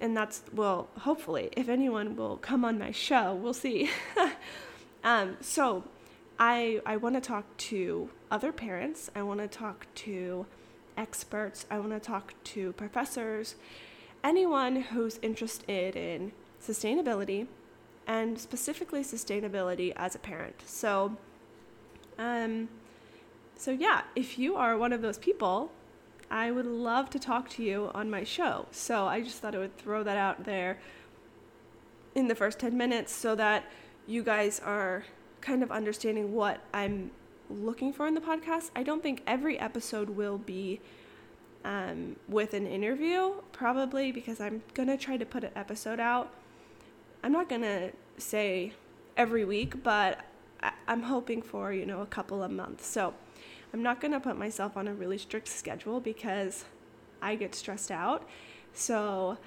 and 0.00 0.16
that's 0.16 0.42
well 0.52 0.88
hopefully 1.00 1.48
if 1.56 1.68
anyone 1.68 2.16
will 2.16 2.36
come 2.36 2.64
on 2.64 2.78
my 2.78 2.90
show 2.90 3.34
we'll 3.34 3.54
see. 3.54 3.90
Um, 5.04 5.36
so 5.40 5.82
i 6.38 6.80
i 6.86 6.96
want 6.96 7.16
to 7.16 7.20
talk 7.20 7.56
to 7.56 8.08
other 8.30 8.52
parents 8.52 9.10
i 9.16 9.22
want 9.24 9.40
to 9.40 9.48
talk 9.48 9.88
to 9.96 10.46
experts 10.96 11.66
i 11.72 11.78
want 11.80 11.90
to 11.90 11.98
talk 11.98 12.34
to 12.44 12.72
professors 12.74 13.56
anyone 14.22 14.76
who's 14.76 15.18
interested 15.22 15.96
in 15.96 16.30
sustainability 16.64 17.48
and 18.06 18.38
specifically 18.38 19.02
sustainability 19.02 19.92
as 19.96 20.14
a 20.14 20.18
parent. 20.18 20.56
So 20.66 21.16
um 22.18 22.68
so 23.62 23.70
yeah 23.70 24.02
if 24.16 24.38
you 24.38 24.56
are 24.56 24.76
one 24.76 24.92
of 24.92 25.02
those 25.02 25.18
people 25.18 25.70
I 26.32 26.50
would 26.50 26.64
love 26.64 27.10
to 27.10 27.18
talk 27.18 27.50
to 27.50 27.62
you 27.62 27.90
on 27.92 28.08
my 28.08 28.24
show. 28.24 28.66
So 28.70 29.04
I 29.04 29.20
just 29.20 29.42
thought 29.42 29.54
I 29.54 29.58
would 29.58 29.76
throw 29.76 30.02
that 30.02 30.16
out 30.16 30.44
there 30.44 30.78
in 32.14 32.26
the 32.26 32.34
first 32.34 32.58
10 32.58 32.74
minutes 32.74 33.12
so 33.12 33.34
that 33.34 33.64
you 34.06 34.22
guys 34.22 34.58
are 34.60 35.04
kind 35.42 35.62
of 35.62 35.70
understanding 35.70 36.32
what 36.32 36.60
I'm 36.72 37.10
looking 37.50 37.92
for 37.92 38.06
in 38.06 38.14
the 38.14 38.20
podcast. 38.22 38.70
I 38.74 38.82
don't 38.82 39.02
think 39.02 39.22
every 39.26 39.58
episode 39.58 40.08
will 40.08 40.38
be 40.38 40.80
um, 41.66 42.16
with 42.28 42.54
an 42.54 42.66
interview, 42.66 43.34
probably 43.52 44.10
because 44.10 44.40
I'm 44.40 44.62
going 44.72 44.88
to 44.88 44.96
try 44.96 45.18
to 45.18 45.26
put 45.26 45.44
an 45.44 45.50
episode 45.54 46.00
out. 46.00 46.32
I'm 47.22 47.32
not 47.32 47.50
going 47.50 47.62
to 47.62 47.92
say 48.16 48.72
every 49.18 49.44
week, 49.44 49.82
but 49.82 50.20
I'm 50.86 51.02
hoping 51.02 51.42
for, 51.42 51.72
you 51.72 51.86
know, 51.86 52.00
a 52.00 52.06
couple 52.06 52.42
of 52.42 52.50
months. 52.50 52.86
So, 52.86 53.14
I'm 53.72 53.82
not 53.82 54.00
going 54.00 54.12
to 54.12 54.20
put 54.20 54.36
myself 54.36 54.76
on 54.76 54.86
a 54.86 54.94
really 54.94 55.18
strict 55.18 55.48
schedule 55.48 55.98
because 56.00 56.64
I 57.22 57.36
get 57.36 57.54
stressed 57.54 57.90
out. 57.90 58.28
So 58.74 59.38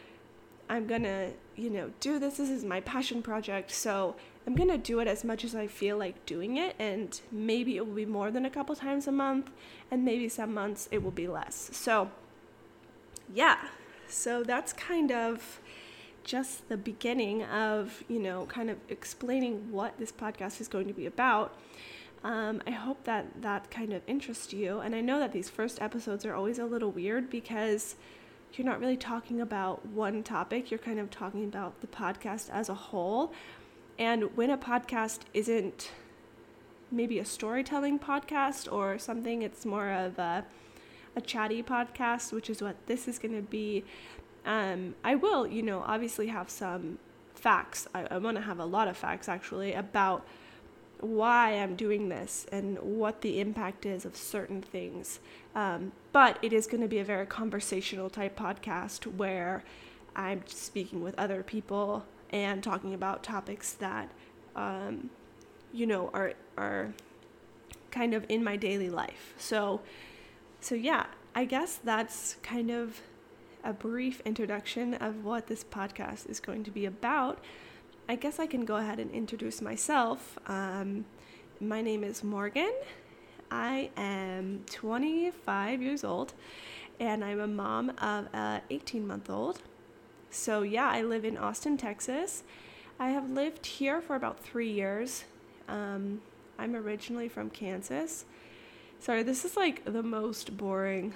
I'm 0.68 0.88
going 0.88 1.04
to, 1.04 1.32
you 1.56 1.70
know, 1.70 1.92
do 2.00 2.18
this. 2.18 2.38
This 2.38 2.50
is 2.50 2.65
my 2.65 2.82
passion 2.82 3.22
project. 3.22 3.70
So 3.70 4.15
I'm 4.48 4.56
going 4.56 4.70
to 4.70 4.80
do 4.80 5.00
it 5.00 5.08
as 5.08 5.24
much 5.24 5.44
as 5.44 5.54
I 5.54 5.68
feel 5.68 5.98
like 5.98 6.25
doing 6.25 6.58
it. 6.58 6.75
And 6.80 7.20
maybe 7.32 7.77
it 7.77 7.86
will 7.86 7.94
be 7.94 8.06
more 8.06 8.32
than 8.32 8.46
a 8.46 8.50
couple 8.50 8.75
times 8.75 9.08
a 9.08 9.12
month. 9.12 9.51
And 9.92 10.04
maybe 10.04 10.27
some 10.27 10.54
months 10.54 10.89
it 10.92 11.04
will 11.04 11.12
be 11.12 11.27
less. 11.27 11.70
So, 11.72 12.10
yeah. 13.32 13.58
So 14.08 14.44
that's 14.44 14.74
kind 14.74 15.12
of 15.12 15.60
just 16.25 16.67
the 16.67 16.75
beginning 16.75 17.44
of, 17.44 18.03
you 18.10 18.20
know, 18.20 18.46
kind 18.48 18.70
of 18.70 18.77
explaining 18.89 19.72
what 19.72 19.98
this 19.98 20.12
podcast 20.12 20.60
is 20.60 20.67
going 20.67 20.88
to 20.88 20.94
be 20.94 21.05
about. 21.05 21.58
Um, 22.24 22.62
I 22.65 22.72
hope 22.72 23.03
that 23.03 23.44
that 23.44 23.70
kind 23.70 23.94
of 23.94 24.01
interests 24.08 24.51
you. 24.51 24.79
And 24.79 24.96
I 24.96 25.01
know 25.01 25.20
that 25.20 25.32
these 25.32 25.50
first 25.50 25.82
episodes 25.82 26.25
are 26.25 26.34
always 26.34 26.60
a 26.60 26.65
little 26.65 26.91
weird 26.91 27.29
because 27.29 27.96
you're 28.53 28.65
not 28.65 28.79
really 28.79 28.98
talking 28.98 29.39
about 29.39 29.86
one 29.86 30.24
topic, 30.24 30.72
you're 30.72 30.79
kind 30.79 31.00
of 31.00 31.12
talking 31.12 31.44
about 31.44 31.79
the 31.82 31.88
podcast 31.88 32.50
as 32.50 32.67
a 32.67 32.74
whole. 32.74 33.32
And 34.00 34.36
when 34.36 34.50
a 34.50 34.58
podcast 34.58 35.20
isn't 35.34 35.91
maybe 36.91 37.20
a 37.20 37.25
storytelling 37.25 38.00
podcast 38.00 38.72
or 38.72 38.98
something, 38.98 39.41
it's 39.41 39.65
more 39.65 39.91
of 39.91 40.17
a, 40.17 40.46
a 41.15 41.22
chatty 41.22 41.62
podcast, 41.62 42.32
which 42.32 42.50
is 42.50 42.62
what 42.62 42.75
this 42.88 43.08
is 43.08 43.20
going 43.20 43.36
to 43.36 43.41
be. 43.41 43.84
Um, 44.46 44.96
I 45.04 45.16
will, 45.16 45.48
you 45.48 45.64
know, 45.64 45.84
obviously 45.86 46.28
have 46.28 46.50
some 46.50 47.00
facts. 47.34 47.88
I, 47.94 48.08
I 48.12 48.18
want 48.18 48.38
to 48.38 48.44
have 48.44 48.60
a 48.60 48.66
lot 48.66 48.88
of 48.88 48.96
facts 48.98 49.28
actually 49.28 49.74
about 49.74 50.25
why 51.00 51.52
I'm 51.52 51.75
doing 51.75 52.10
this 52.10 52.46
and 52.52 52.80
what 52.80 53.22
the 53.22 53.40
impact 53.40 53.86
is 53.86 54.06
of 54.06 54.16
certain 54.16 54.62
things. 54.62 55.20
Um, 55.54 55.92
but 56.12 56.40
it 56.42 56.54
is 56.54 56.68
going 56.68 56.82
to 56.82 56.88
be 56.88 57.00
a 57.00 57.04
very 57.04 57.25
conversational 57.25 58.10
type 58.10 58.38
podcast 58.38 59.06
where 59.06 59.64
I'm 60.16 60.44
speaking 60.48 61.04
with 61.04 61.18
other 61.18 61.44
people 61.44 62.06
and 62.30 62.64
talking 62.64 62.94
about 62.94 63.24
topics 63.24 63.74
that, 63.74 64.10
um, 64.56 65.10
you 65.74 65.86
know, 65.86 66.10
are 66.14 66.34
are 66.58 66.94
kind 67.92 68.14
of 68.14 68.25
in 68.30 68.44
my 68.44 68.56
daily 68.56 68.90
life. 68.90 69.34
So, 69.38 69.82
so 70.62 70.75
yeah, 70.75 71.06
I 71.34 71.46
guess 71.46 71.80
that's 71.84 72.36
kind 72.42 72.72
of 72.72 73.02
a 73.65 73.74
brief 73.74 74.22
introduction 74.22 74.93
of 74.93 75.25
what 75.25 75.48
this 75.48 75.63
podcast 75.63 76.29
is 76.29 76.39
going 76.39 76.63
to 76.63 76.72
be 76.72 76.86
about. 76.86 77.43
I 78.07 78.15
guess 78.15 78.39
I 78.39 78.45
can 78.45 78.63
go 78.63 78.75
ahead 78.75 79.00
and 79.00 79.10
introduce 79.10 79.60
myself. 79.62 80.38
Um, 80.48 81.05
my 81.60 81.81
name 81.81 82.03
is 82.03 82.24
Morgan. 82.24 82.72
I 83.50 83.89
am 83.98 84.63
25 84.67 85.81
years 85.81 86.03
old 86.03 86.34
and 87.00 87.24
I'm 87.25 87.39
a 87.39 87.48
mom 87.48 87.89
of 88.01 88.27
a 88.34 88.62
18 88.69 89.05
month 89.07 89.29
old. 89.29 89.62
So, 90.29 90.62
yeah, 90.62 90.88
I 90.88 91.01
live 91.01 91.25
in 91.25 91.38
Austin, 91.38 91.77
Texas. 91.77 92.43
I 93.00 93.10
have 93.10 93.29
lived 93.29 93.65
here 93.65 94.00
for 94.00 94.15
about 94.15 94.39
three 94.39 94.72
years. 94.72 95.24
Um, 95.67 96.22
I'm 96.60 96.75
originally 96.75 97.29
from 97.29 97.50
Kansas. 97.50 98.25
Sorry, 99.00 99.24
this 99.24 99.43
is 99.43 99.57
like 99.57 99.84
the 99.86 100.03
most 100.03 100.55
boring. 100.55 101.13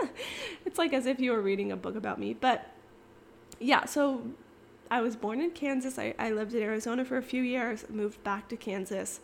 it's 0.66 0.78
like 0.78 0.92
as 0.92 1.06
if 1.06 1.20
you 1.20 1.32
were 1.32 1.40
reading 1.40 1.72
a 1.72 1.76
book 1.76 1.96
about 1.96 2.18
me. 2.18 2.34
But 2.34 2.70
yeah, 3.58 3.84
so 3.84 4.22
I 4.90 5.00
was 5.00 5.16
born 5.16 5.40
in 5.40 5.50
Kansas. 5.50 5.98
I, 5.98 6.14
I 6.18 6.30
lived 6.30 6.54
in 6.54 6.62
Arizona 6.62 7.04
for 7.04 7.16
a 7.16 7.22
few 7.22 7.42
years, 7.42 7.84
moved 7.88 8.22
back 8.24 8.48
to 8.48 8.56
Kansas. 8.56 9.20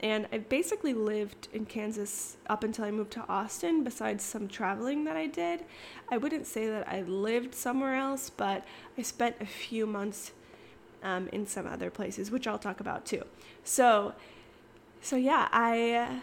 And 0.00 0.26
I 0.32 0.38
basically 0.38 0.92
lived 0.92 1.48
in 1.52 1.64
Kansas 1.64 2.36
up 2.48 2.62
until 2.62 2.84
I 2.84 2.90
moved 2.90 3.12
to 3.12 3.24
Austin, 3.28 3.84
besides 3.84 4.22
some 4.22 4.48
traveling 4.48 5.04
that 5.04 5.16
I 5.16 5.26
did. 5.26 5.64
I 6.10 6.18
wouldn't 6.18 6.46
say 6.46 6.68
that 6.68 6.86
I 6.88 7.02
lived 7.02 7.54
somewhere 7.54 7.94
else, 7.94 8.28
but 8.28 8.66
I 8.98 9.02
spent 9.02 9.36
a 9.40 9.46
few 9.46 9.86
months 9.86 10.32
um, 11.02 11.28
in 11.32 11.46
some 11.46 11.66
other 11.66 11.90
places, 11.90 12.30
which 12.30 12.46
I'll 12.46 12.58
talk 12.58 12.80
about 12.80 13.06
too. 13.06 13.22
So, 13.62 14.14
so 15.00 15.16
yeah, 15.16 15.48
I 15.52 16.20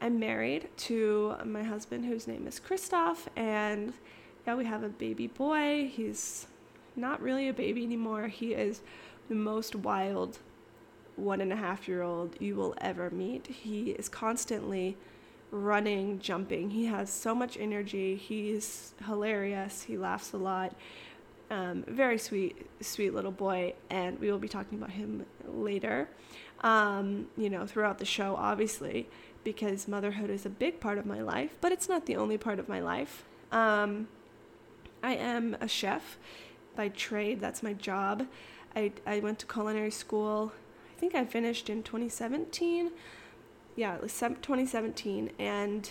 I'm 0.00 0.18
married 0.18 0.70
to 0.78 1.34
my 1.44 1.62
husband, 1.62 2.06
whose 2.06 2.26
name 2.26 2.46
is 2.46 2.58
Christoph, 2.58 3.28
and 3.36 3.92
yeah, 4.46 4.54
we 4.54 4.64
have 4.64 4.82
a 4.82 4.88
baby 4.88 5.26
boy. 5.26 5.90
He's 5.92 6.46
not 6.96 7.20
really 7.20 7.48
a 7.48 7.52
baby 7.52 7.84
anymore. 7.84 8.28
He 8.28 8.54
is 8.54 8.80
the 9.28 9.34
most 9.34 9.76
wild 9.76 10.38
one 11.16 11.42
and 11.42 11.52
a 11.52 11.56
half 11.56 11.86
year 11.86 12.02
old 12.02 12.34
you 12.40 12.56
will 12.56 12.74
ever 12.80 13.10
meet. 13.10 13.46
He 13.46 13.90
is 13.90 14.08
constantly 14.08 14.96
running, 15.50 16.18
jumping. 16.18 16.70
He 16.70 16.86
has 16.86 17.10
so 17.10 17.34
much 17.34 17.58
energy. 17.58 18.16
He's 18.16 18.94
hilarious. 19.06 19.82
He 19.82 19.98
laughs 19.98 20.32
a 20.32 20.38
lot. 20.38 20.74
Um, 21.50 21.84
very 21.88 22.16
sweet, 22.16 22.66
sweet 22.80 23.12
little 23.12 23.32
boy, 23.32 23.74
and 23.90 24.18
we 24.18 24.30
will 24.30 24.38
be 24.38 24.48
talking 24.48 24.78
about 24.78 24.92
him 24.92 25.26
later. 25.46 26.08
Um, 26.62 27.26
you 27.36 27.50
know, 27.50 27.66
throughout 27.66 27.98
the 27.98 28.04
show, 28.04 28.36
obviously, 28.36 29.08
because 29.44 29.88
motherhood 29.88 30.30
is 30.30 30.44
a 30.44 30.50
big 30.50 30.80
part 30.80 30.98
of 30.98 31.06
my 31.06 31.22
life, 31.22 31.56
but 31.60 31.72
it's 31.72 31.88
not 31.88 32.06
the 32.06 32.16
only 32.16 32.38
part 32.38 32.58
of 32.58 32.68
my 32.68 32.80
life. 32.80 33.24
Um, 33.50 34.08
I 35.02 35.14
am 35.14 35.56
a 35.60 35.68
chef 35.68 36.18
by 36.76 36.88
trade. 36.88 37.40
That's 37.40 37.62
my 37.62 37.72
job. 37.72 38.26
I, 38.76 38.92
I 39.06 39.20
went 39.20 39.38
to 39.40 39.46
culinary 39.46 39.90
school 39.90 40.52
I 41.00 41.00
think 41.00 41.14
I 41.14 41.24
finished 41.24 41.70
in 41.70 41.82
2017. 41.82 42.90
Yeah, 43.74 43.94
it 43.94 44.02
was 44.02 44.12
2017, 44.12 45.30
and 45.38 45.90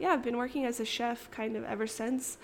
yeah, 0.00 0.08
I've 0.08 0.24
been 0.24 0.36
working 0.36 0.64
as 0.64 0.80
a 0.80 0.84
chef 0.84 1.30
kind 1.30 1.54
of 1.54 1.62
ever 1.62 1.86
since. 1.86 2.38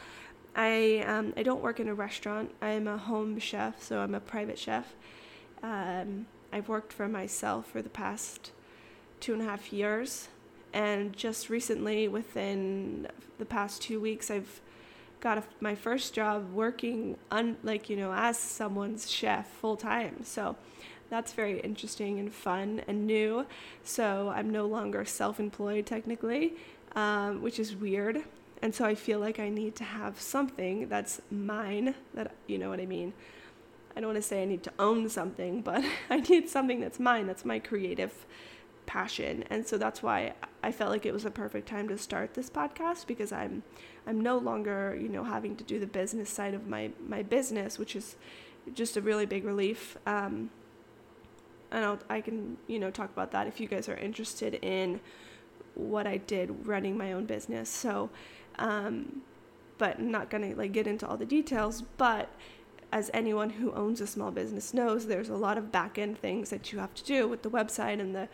I 0.55 1.03
um, 1.09 1.35
I 1.37 1.43
don't 1.43 1.61
work 1.61 1.81
in 1.81 1.89
a 1.89 1.95
restaurant. 1.95 2.53
I'm 2.63 2.87
a 2.87 2.99
home 2.99 3.41
chef, 3.41 3.83
so 3.83 3.99
I'm 3.99 4.15
a 4.15 4.21
private 4.21 4.61
chef. 4.61 4.95
Um, 5.61 6.27
I've 6.53 6.69
worked 6.69 6.93
for 6.93 7.09
myself 7.09 7.67
for 7.67 7.83
the 7.83 7.89
past 7.89 8.53
two 9.19 9.33
and 9.33 9.43
a 9.43 9.47
half 9.47 9.73
years, 9.73 10.29
and 10.75 11.17
just 11.17 11.49
recently, 11.49 12.09
within 12.09 13.07
the 13.39 13.45
past 13.45 13.81
two 13.81 14.01
weeks, 14.01 14.29
I've 14.29 14.61
got 15.21 15.39
a, 15.39 15.45
my 15.61 15.77
first 15.77 16.13
job 16.13 16.53
working 16.53 17.17
like 17.63 17.89
you 17.89 17.97
know 17.97 18.13
as 18.13 18.37
someone's 18.37 19.09
chef 19.11 19.49
full 19.49 19.77
time. 19.77 20.25
So 20.25 20.57
that's 21.11 21.33
very 21.33 21.61
interesting 21.61 22.19
and 22.19 22.35
fun 22.35 22.83
and 22.89 23.07
new. 23.07 23.47
So 23.85 24.33
I'm 24.35 24.51
no 24.51 24.67
longer 24.67 25.05
self 25.05 25.39
employed 25.39 25.87
technically, 25.87 26.55
um, 26.97 27.41
which 27.41 27.61
is 27.61 27.77
weird. 27.77 28.25
And 28.61 28.75
so 28.75 28.85
I 28.85 28.97
feel 28.97 29.21
like 29.21 29.39
I 29.39 29.51
need 29.51 29.77
to 29.77 29.85
have 29.85 30.21
something 30.21 30.89
that's 30.89 31.21
mine, 31.31 31.95
that, 32.15 32.33
you 32.47 32.59
know 32.59 32.71
what 32.71 32.81
I 32.81 32.87
mean? 32.87 33.13
I 33.97 34.01
don't 34.01 34.09
want 34.09 34.17
to 34.17 34.23
say 34.23 34.43
I 34.43 34.47
need 34.47 34.65
to 34.65 34.73
own 34.79 35.09
something, 35.09 35.61
but 35.61 35.85
I 36.11 36.21
need 36.21 36.49
something 36.49 36.81
that's 36.81 36.99
mine, 36.99 37.29
that's 37.29 37.45
my 37.45 37.61
creative 37.61 38.13
passion. 38.87 39.45
And 39.51 39.67
so 39.67 39.79
that's 39.79 40.03
why 40.03 40.35
I 40.63 40.73
felt 40.73 40.91
like 40.91 41.07
it 41.07 41.13
was 41.13 41.25
a 41.25 41.31
perfect 41.31 41.69
time 41.69 41.89
to 41.89 41.99
start 41.99 42.35
this 42.35 42.51
podcast 42.51 43.07
because 43.07 43.33
I'm 43.33 43.63
I'm 44.07 44.21
no 44.21 44.39
longer, 44.39 44.97
you 45.01 45.09
know, 45.09 45.25
having 45.25 45.57
to 45.57 45.65
do 45.65 45.79
the 45.79 45.87
business 45.87 46.31
side 46.31 46.55
of 46.55 46.67
my 46.67 46.91
my 47.07 47.23
business, 47.23 47.79
which 47.79 47.97
is 47.97 48.17
just 48.73 48.97
a 48.97 49.01
really 49.01 49.27
big 49.27 49.45
relief. 49.45 49.97
Um, 50.07 50.51
and 51.71 51.85
I'll, 51.85 51.99
I 52.09 52.21
can 52.21 52.57
you 52.67 52.79
know 52.79 52.91
talk 52.91 53.11
about 53.11 53.33
that 53.33 53.47
if 53.47 53.61
you 53.61 53.69
guys 53.69 53.89
are 53.89 53.97
interested 53.97 54.55
in 54.63 55.01
what 55.75 56.07
I 56.07 56.19
did 56.19 56.67
running 56.67 56.97
my 56.97 57.13
own 57.13 57.27
business. 57.27 57.69
So, 57.69 58.11
um, 58.59 59.23
but 59.79 59.99
I'm 59.99 60.11
not 60.11 60.31
gonna 60.31 60.55
like 60.55 60.73
get 60.73 60.87
into 60.87 61.07
all 61.07 61.17
the 61.17 61.27
details. 61.27 61.83
But 61.97 62.31
as 62.93 63.11
anyone 63.13 63.51
who 63.51 63.73
owns 63.73 64.01
a 64.01 64.07
small 64.07 64.31
business 64.31 64.73
knows, 64.73 65.07
there's 65.07 65.29
a 65.29 65.37
lot 65.37 65.59
of 65.59 65.73
back 65.73 65.99
end 65.99 66.17
things 66.17 66.51
that 66.51 66.73
you 66.73 66.79
have 66.79 66.95
to 66.95 67.03
do 67.03 67.27
with 67.27 67.43
the 67.43 67.51
website 67.51 68.01
and 68.01 68.15
the 68.15 68.29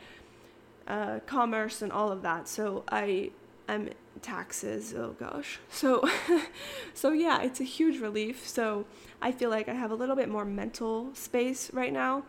uh, 0.91 1.21
commerce 1.27 1.83
and 1.83 1.93
all 1.93 2.11
of 2.11 2.23
that. 2.23 2.49
So 2.49 2.83
I 2.91 3.31
am 3.69 3.91
taxes. 4.23 4.93
Oh 4.93 5.15
gosh. 5.19 5.61
So, 5.71 6.09
so 6.95 7.13
yeah, 7.13 7.43
it's 7.43 7.61
a 7.61 7.65
huge 7.65 8.01
relief. 8.01 8.47
So 8.47 8.87
I 9.23 9.31
feel 9.33 9.51
like 9.51 9.69
I 9.69 9.75
have 9.75 9.93
a 9.93 9.95
little 9.95 10.17
bit 10.17 10.29
more 10.29 10.45
mental 10.45 11.15
space 11.15 11.73
right 11.73 11.93
now 11.93 12.25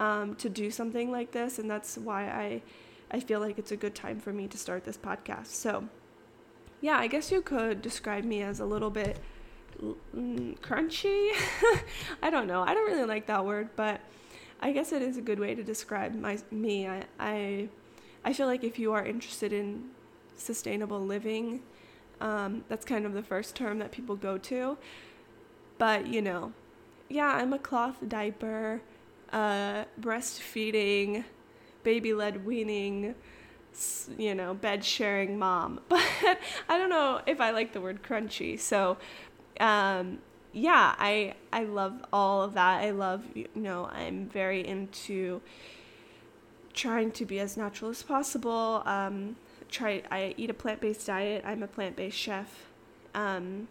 um, 0.00 0.34
to 0.36 0.48
do 0.48 0.70
something 0.70 1.10
like 1.10 1.32
this, 1.32 1.58
and 1.58 1.70
that's 1.70 1.98
why 1.98 2.24
I 2.24 2.62
I 3.10 3.20
feel 3.20 3.38
like 3.38 3.58
it's 3.58 3.70
a 3.70 3.76
good 3.76 3.94
time 3.94 4.18
for 4.18 4.32
me 4.32 4.48
to 4.48 4.58
start 4.58 4.84
this 4.84 4.96
podcast. 4.96 5.48
So, 5.48 5.88
yeah, 6.80 6.98
I 6.98 7.06
guess 7.06 7.30
you 7.30 7.40
could 7.40 7.82
describe 7.82 8.24
me 8.24 8.42
as 8.42 8.60
a 8.60 8.64
little 8.64 8.90
bit 8.90 9.18
mm, 9.80 10.58
crunchy. 10.60 11.30
I 12.22 12.30
don't 12.30 12.46
know. 12.46 12.62
I 12.62 12.74
don't 12.74 12.90
really 12.90 13.06
like 13.06 13.26
that 13.26 13.44
word, 13.44 13.68
but 13.76 14.00
I 14.60 14.72
guess 14.72 14.92
it 14.92 15.02
is 15.02 15.18
a 15.18 15.22
good 15.22 15.38
way 15.38 15.54
to 15.54 15.62
describe 15.62 16.14
my 16.14 16.38
me. 16.50 16.88
I 16.88 17.04
I, 17.20 17.68
I 18.26 18.32
feel 18.32 18.48
like 18.48 18.64
if 18.64 18.76
you 18.76 18.92
are 18.92 19.06
interested 19.06 19.52
in 19.52 19.90
sustainable 20.36 21.00
living, 21.00 21.62
um, 22.20 22.64
that's 22.68 22.84
kind 22.84 23.06
of 23.06 23.12
the 23.12 23.22
first 23.22 23.54
term 23.54 23.78
that 23.78 23.92
people 23.92 24.16
go 24.16 24.36
to. 24.36 24.76
But 25.78 26.08
you 26.08 26.20
know, 26.20 26.52
yeah, 27.08 27.28
I'm 27.28 27.52
a 27.52 27.58
cloth 27.58 27.96
diaper 28.08 28.82
uh, 29.32 29.84
breastfeeding, 30.00 31.24
baby 31.84 32.12
led 32.14 32.44
weaning, 32.44 33.14
you 34.18 34.34
know, 34.34 34.54
bed 34.54 34.84
sharing 34.84 35.38
mom. 35.38 35.80
But 35.88 36.02
I 36.68 36.78
don't 36.78 36.90
know 36.90 37.20
if 37.26 37.40
I 37.40 37.52
like 37.52 37.72
the 37.72 37.80
word 37.80 38.02
crunchy. 38.02 38.58
So, 38.58 38.96
um, 39.60 40.18
yeah, 40.52 40.96
I 40.98 41.34
I 41.52 41.62
love 41.62 42.04
all 42.12 42.42
of 42.42 42.54
that. 42.54 42.82
I 42.82 42.90
love, 42.90 43.24
you 43.34 43.46
know, 43.54 43.86
I'm 43.86 44.28
very 44.28 44.66
into 44.66 45.42
trying 46.76 47.10
to 47.10 47.24
be 47.24 47.40
as 47.40 47.56
natural 47.56 47.90
as 47.90 48.02
possible. 48.04 48.82
Um, 48.86 49.36
try 49.68 50.02
I 50.10 50.34
eat 50.36 50.50
a 50.50 50.54
plant-based 50.54 51.06
diet. 51.06 51.42
I'm 51.44 51.62
a 51.62 51.66
plant-based 51.66 52.16
chef. 52.16 52.66
Um, 53.14 53.66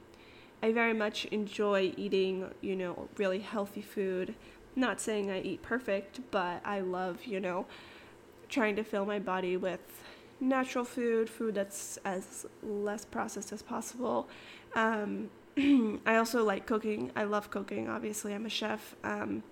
I 0.62 0.74
very 0.74 0.93
much 0.93 1.25
enjoy 1.25 1.93
eating, 1.95 2.51
you 2.59 2.75
know, 2.75 3.07
really 3.17 3.39
healthy 3.39 3.81
food. 3.81 4.35
Not 4.75 5.00
saying 5.00 5.29
I 5.31 5.39
eat 5.41 5.62
perfect, 5.62 6.19
but 6.31 6.62
I 6.65 6.81
love, 6.81 7.24
you 7.25 7.39
know, 7.39 7.67
trying 8.50 8.75
to 8.75 8.83
fill 8.83 9.05
my 9.05 9.19
body 9.19 9.55
with 9.55 10.01
natural 10.39 10.83
food, 10.83 11.29
food 11.29 11.55
that's 11.55 11.97
as 12.03 12.45
less 12.62 13.05
processed 13.05 13.53
as 13.53 13.62
possible. 13.62 14.27
Um, 14.75 15.29
I 16.05 16.17
also 16.17 16.43
like 16.43 16.65
cooking. 16.65 17.12
I 17.15 17.24
love 17.24 17.50
cooking. 17.51 17.88
Obviously, 17.88 18.33
I'm 18.33 18.45
a 18.45 18.50
chef. 18.50 18.95
Um, 19.03 19.43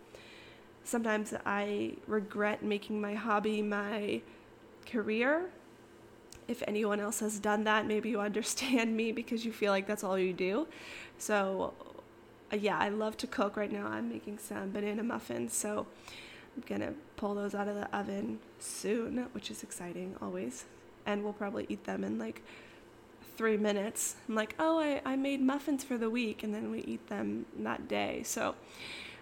sometimes 0.83 1.33
I 1.45 1.93
regret 2.07 2.63
making 2.63 2.99
my 2.99 3.13
hobby 3.13 3.61
my 3.61 4.21
career. 4.85 5.49
If 6.47 6.61
anyone 6.67 6.99
else 6.99 7.19
has 7.21 7.39
done 7.39 7.63
that, 7.63 7.85
maybe 7.85 8.09
you 8.09 8.19
understand 8.29 8.95
me 8.95 9.11
because 9.11 9.45
you 9.45 9.51
feel 9.51 9.71
like 9.71 9.87
that's 9.87 10.03
all 10.03 10.17
you 10.17 10.33
do. 10.33 10.67
So, 11.17 11.73
uh, 12.51 12.57
yeah, 12.57 12.77
I 12.77 12.89
love 12.89 13.17
to 13.17 13.27
cook 13.27 13.55
right 13.55 13.71
now. 13.71 13.87
I'm 13.87 14.09
making 14.09 14.39
some 14.39 14.71
banana 14.71 15.03
muffins. 15.03 15.53
So, 15.53 15.87
I'm 16.55 16.63
gonna 16.67 16.93
pull 17.15 17.33
those 17.33 17.55
out 17.55 17.67
of 17.67 17.75
the 17.75 17.95
oven 17.95 18.39
soon, 18.59 19.27
which 19.31 19.49
is 19.49 19.63
exciting 19.63 20.15
always. 20.21 20.65
And 21.05 21.23
we'll 21.23 21.33
probably 21.33 21.65
eat 21.69 21.85
them 21.85 22.03
in 22.03 22.19
like 22.19 22.41
three 23.35 23.57
minutes. 23.57 24.15
I'm 24.27 24.35
like, 24.35 24.55
oh, 24.59 24.79
I, 24.79 25.01
I 25.05 25.15
made 25.15 25.41
muffins 25.41 25.83
for 25.83 25.97
the 25.97 26.09
week, 26.09 26.43
and 26.43 26.53
then 26.53 26.69
we 26.71 26.79
eat 26.81 27.07
them 27.07 27.45
that 27.59 27.87
day. 27.87 28.21
So, 28.23 28.55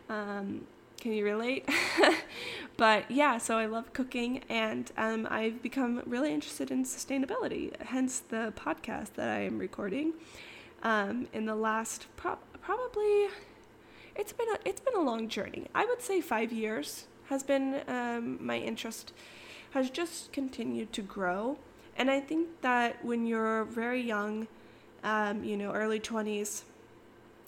um, 0.10 0.68
can 1.02 1.12
you 1.12 1.26
relate? 1.26 1.68
but 2.78 3.10
yeah, 3.10 3.38
so 3.40 3.58
I 3.58 3.66
love 3.66 3.92
cooking, 3.92 4.44
and 4.48 4.90
um, 4.96 5.28
I've 5.30 5.62
become 5.62 6.04
really 6.06 6.32
interested 6.32 6.72
in 6.72 6.86
sustainability, 6.86 7.76
hence 7.82 8.20
the 8.20 8.54
podcast 8.56 9.16
that 9.16 9.28
I 9.28 9.42
am 9.42 9.58
recording. 9.58 10.14
Um, 10.84 11.28
in 11.34 11.46
the 11.46 11.56
last 11.56 12.06
pro- 12.16 12.38
probably, 12.62 13.28
it's 14.16 14.32
been 14.32 14.48
a, 14.50 14.58
it's 14.64 14.80
been 14.80 14.96
a 14.96 15.02
long 15.02 15.28
journey. 15.28 15.68
I 15.74 15.86
would 15.86 16.02
say 16.02 16.22
five 16.22 16.54
years 16.54 17.08
has 17.30 17.44
been 17.44 17.82
um, 17.88 18.38
my 18.40 18.58
interest 18.58 19.12
has 19.72 19.90
just 19.90 20.32
continued 20.32 20.94
to 20.94 21.02
grow. 21.02 21.58
And 21.98 22.12
I 22.12 22.20
think 22.20 22.62
that 22.62 23.04
when 23.04 23.26
you're 23.26 23.64
very 23.66 24.02
young, 24.02 24.48
um, 25.04 25.44
you 25.44 25.58
know, 25.58 25.72
early 25.72 26.00
20s, 26.00 26.64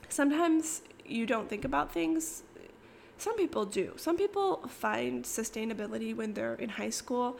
sometimes 0.10 0.82
you 1.06 1.26
don't 1.26 1.50
think 1.50 1.66
about 1.66 1.94
things. 1.94 2.44
Some 3.24 3.38
people 3.38 3.64
do. 3.64 3.94
Some 3.96 4.18
people 4.18 4.68
find 4.68 5.24
sustainability 5.24 6.14
when 6.14 6.34
they're 6.34 6.56
in 6.56 6.68
high 6.68 6.90
school. 6.90 7.38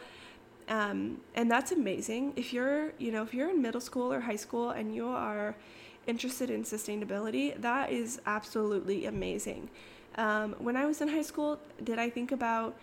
Um, 0.66 1.20
and 1.34 1.50
that's 1.50 1.72
amazing. 1.72 2.32
If 2.36 2.54
you're, 2.54 2.94
you 2.96 3.12
know, 3.12 3.22
if 3.22 3.34
you're 3.34 3.50
in 3.50 3.60
middle 3.60 3.82
school 3.82 4.10
or 4.10 4.20
high 4.20 4.40
school 4.46 4.70
and 4.70 4.94
you 4.94 5.06
are 5.08 5.54
interested 6.06 6.48
in 6.48 6.62
sustainability, 6.64 7.60
that 7.60 7.92
is 7.92 8.18
absolutely 8.24 9.04
amazing. 9.04 9.68
Um, 10.16 10.54
when 10.58 10.74
I 10.74 10.86
was 10.86 11.02
in 11.02 11.08
high 11.08 11.28
school, 11.30 11.58
did 11.82 11.98
I 11.98 12.08
think 12.08 12.32
about 12.32 12.74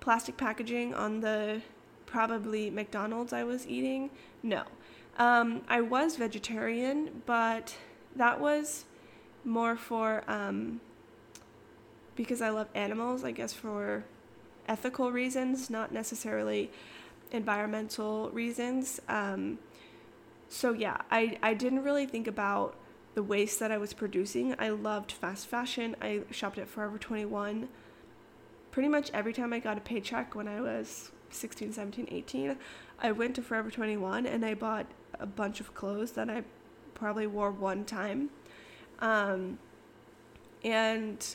plastic 0.00 0.36
packaging 0.36 0.94
on 0.94 1.20
the 1.20 1.62
probably 2.06 2.70
McDonald's 2.70 3.32
I 3.32 3.44
was 3.44 3.68
eating? 3.68 4.10
No. 4.42 4.64
Um, 5.16 5.60
I 5.68 5.80
was 5.80 6.16
vegetarian, 6.16 7.22
but 7.24 7.76
that 8.16 8.40
was 8.40 8.84
more 9.44 9.76
for 9.76 10.24
um, 10.26 10.80
because 12.16 12.40
I 12.40 12.48
love 12.50 12.68
animals, 12.74 13.24
I 13.24 13.30
guess 13.30 13.52
for 13.52 14.04
ethical 14.68 15.12
reasons, 15.12 15.70
not 15.70 15.92
necessarily 15.92 16.70
environmental 17.30 18.30
reasons. 18.30 19.00
Um, 19.08 19.58
so 20.48 20.72
yeah, 20.72 20.98
I, 21.10 21.38
I 21.42 21.54
didn't 21.54 21.82
really 21.82 22.06
think 22.06 22.26
about 22.26 22.74
the 23.14 23.22
waste 23.22 23.60
that 23.60 23.70
I 23.70 23.78
was 23.78 23.92
producing. 23.92 24.54
I 24.58 24.70
loved 24.70 25.12
fast 25.12 25.46
fashion. 25.46 25.96
I 26.00 26.22
shopped 26.30 26.58
at 26.58 26.68
Forever 26.68 26.98
21 26.98 27.68
pretty 28.70 28.88
much 28.88 29.10
every 29.14 29.32
time 29.32 29.52
I 29.52 29.58
got 29.58 29.78
a 29.78 29.80
paycheck 29.80 30.34
when 30.34 30.46
I 30.46 30.60
was 30.60 31.10
16, 31.30 31.72
17, 31.72 32.08
18. 32.10 32.56
I 33.00 33.12
went 33.12 33.34
to 33.36 33.42
Forever 33.42 33.70
21 33.70 34.26
and 34.26 34.44
I 34.44 34.54
bought 34.54 34.86
a 35.18 35.26
bunch 35.26 35.60
of 35.60 35.74
clothes 35.74 36.12
that 36.12 36.28
I 36.28 36.42
probably 36.94 37.26
wore 37.26 37.50
one 37.50 37.84
time. 37.84 38.30
Um, 39.00 39.58
and 40.62 41.26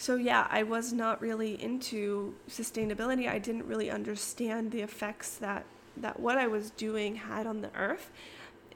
so, 0.00 0.14
yeah, 0.14 0.46
I 0.50 0.62
was 0.62 0.94
not 0.94 1.20
really 1.20 1.62
into 1.62 2.34
sustainability. 2.48 3.28
I 3.28 3.38
didn't 3.38 3.66
really 3.66 3.90
understand 3.90 4.70
the 4.70 4.80
effects 4.80 5.36
that, 5.36 5.66
that 5.98 6.18
what 6.18 6.38
I 6.38 6.46
was 6.46 6.70
doing 6.70 7.16
had 7.16 7.46
on 7.46 7.60
the 7.60 7.70
earth. 7.76 8.10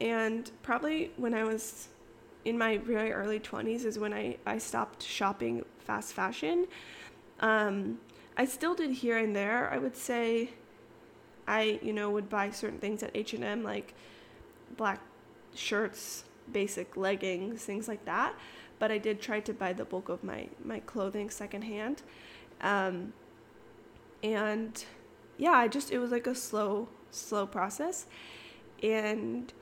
And 0.03 0.51
probably 0.63 1.13
when 1.17 1.33
I 1.33 1.45
was 1.45 1.89
in 2.45 2.59
my 2.59 2.77
very 2.77 3.11
early 3.11 3.41
20s 3.41 3.87
is 3.87 3.99
when 3.99 4.13
I, 4.13 4.37
I 4.45 4.59
stopped 4.59 5.03
shopping 5.03 5.65
fast 5.79 6.13
fashion. 6.13 6.67
Um, 7.41 8.01
I 8.37 8.45
still 8.45 8.75
did 8.75 8.91
here 8.91 9.17
and 9.17 9.35
there. 9.35 9.73
I 9.73 9.79
would 9.79 9.97
say 9.97 10.51
I, 11.49 11.81
you 11.83 11.95
know, 11.95 12.11
would 12.11 12.29
buy 12.29 12.51
certain 12.51 12.79
things 12.79 13.03
at 13.03 13.11
H&M 13.15 13.63
like 13.63 13.95
black 14.77 15.01
shirts, 15.55 16.25
basic 16.53 16.99
leggings, 16.99 17.65
things 17.65 17.89
like 17.89 18.05
that. 18.05 18.35
But 18.79 18.91
I 18.91 18.99
did 18.99 19.21
try 19.21 19.41
to 19.41 19.53
buy 19.53 19.73
the 19.73 19.85
bulk 19.85 20.09
of 20.09 20.25
my, 20.25 20.49
my 20.65 20.81
clothing 20.81 21.31
secondhand. 21.31 22.03
Um, 22.61 23.13
and 24.23 24.85
yeah, 25.37 25.53
I 25.53 25.69
just, 25.69 25.91
it 25.91 25.99
was 25.99 26.11
like 26.11 26.27
a 26.27 26.35
slow, 26.35 26.89
slow 27.11 27.47
process. 27.47 28.07
And 28.83 29.53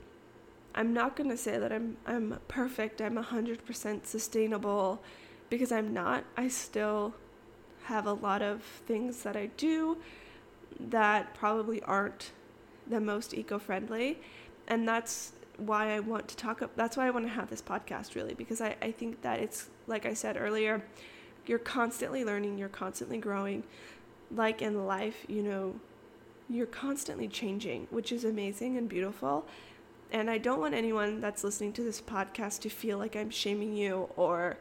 I'm 0.75 0.93
not 0.93 1.15
going 1.15 1.29
to 1.29 1.37
say 1.37 1.57
that 1.57 1.71
I'm 1.71 1.97
I'm 2.05 2.39
perfect. 2.47 3.01
I'm 3.01 3.15
100% 3.15 4.05
sustainable 4.05 5.01
because 5.49 5.71
I'm 5.71 5.93
not. 5.93 6.25
I 6.35 6.47
still 6.47 7.13
have 7.83 8.07
a 8.07 8.13
lot 8.13 8.41
of 8.41 8.63
things 8.63 9.23
that 9.23 9.35
I 9.35 9.47
do 9.57 9.97
that 10.79 11.33
probably 11.35 11.81
aren't 11.83 12.31
the 12.87 12.99
most 12.99 13.33
eco-friendly 13.33 14.19
and 14.67 14.87
that's 14.87 15.33
why 15.57 15.93
I 15.93 15.99
want 15.99 16.27
to 16.29 16.35
talk 16.35 16.61
that's 16.75 16.97
why 16.97 17.07
I 17.07 17.09
want 17.11 17.25
to 17.25 17.31
have 17.31 17.49
this 17.49 17.61
podcast 17.61 18.15
really 18.15 18.33
because 18.33 18.61
I, 18.61 18.75
I 18.81 18.91
think 18.91 19.21
that 19.21 19.39
it's 19.39 19.69
like 19.87 20.05
I 20.05 20.13
said 20.13 20.37
earlier 20.37 20.83
you're 21.45 21.59
constantly 21.59 22.23
learning 22.25 22.57
you're 22.57 22.69
constantly 22.69 23.17
growing 23.17 23.63
like 24.31 24.61
in 24.61 24.85
life 24.85 25.25
you 25.27 25.43
know 25.43 25.75
you're 26.49 26.65
constantly 26.65 27.27
changing 27.27 27.87
which 27.91 28.11
is 28.11 28.23
amazing 28.23 28.77
and 28.77 28.89
beautiful 28.89 29.45
and 30.11 30.29
I 30.29 30.37
don't 30.37 30.59
want 30.59 30.75
anyone 30.75 31.19
that's 31.19 31.43
listening 31.43 31.73
to 31.73 31.83
this 31.83 31.99
podcast 31.99 32.59
to 32.61 32.69
feel 32.69 32.99
like 32.99 33.15
I'm 33.15 33.31
shaming 33.31 33.75
you 33.75 34.09
or 34.15 34.57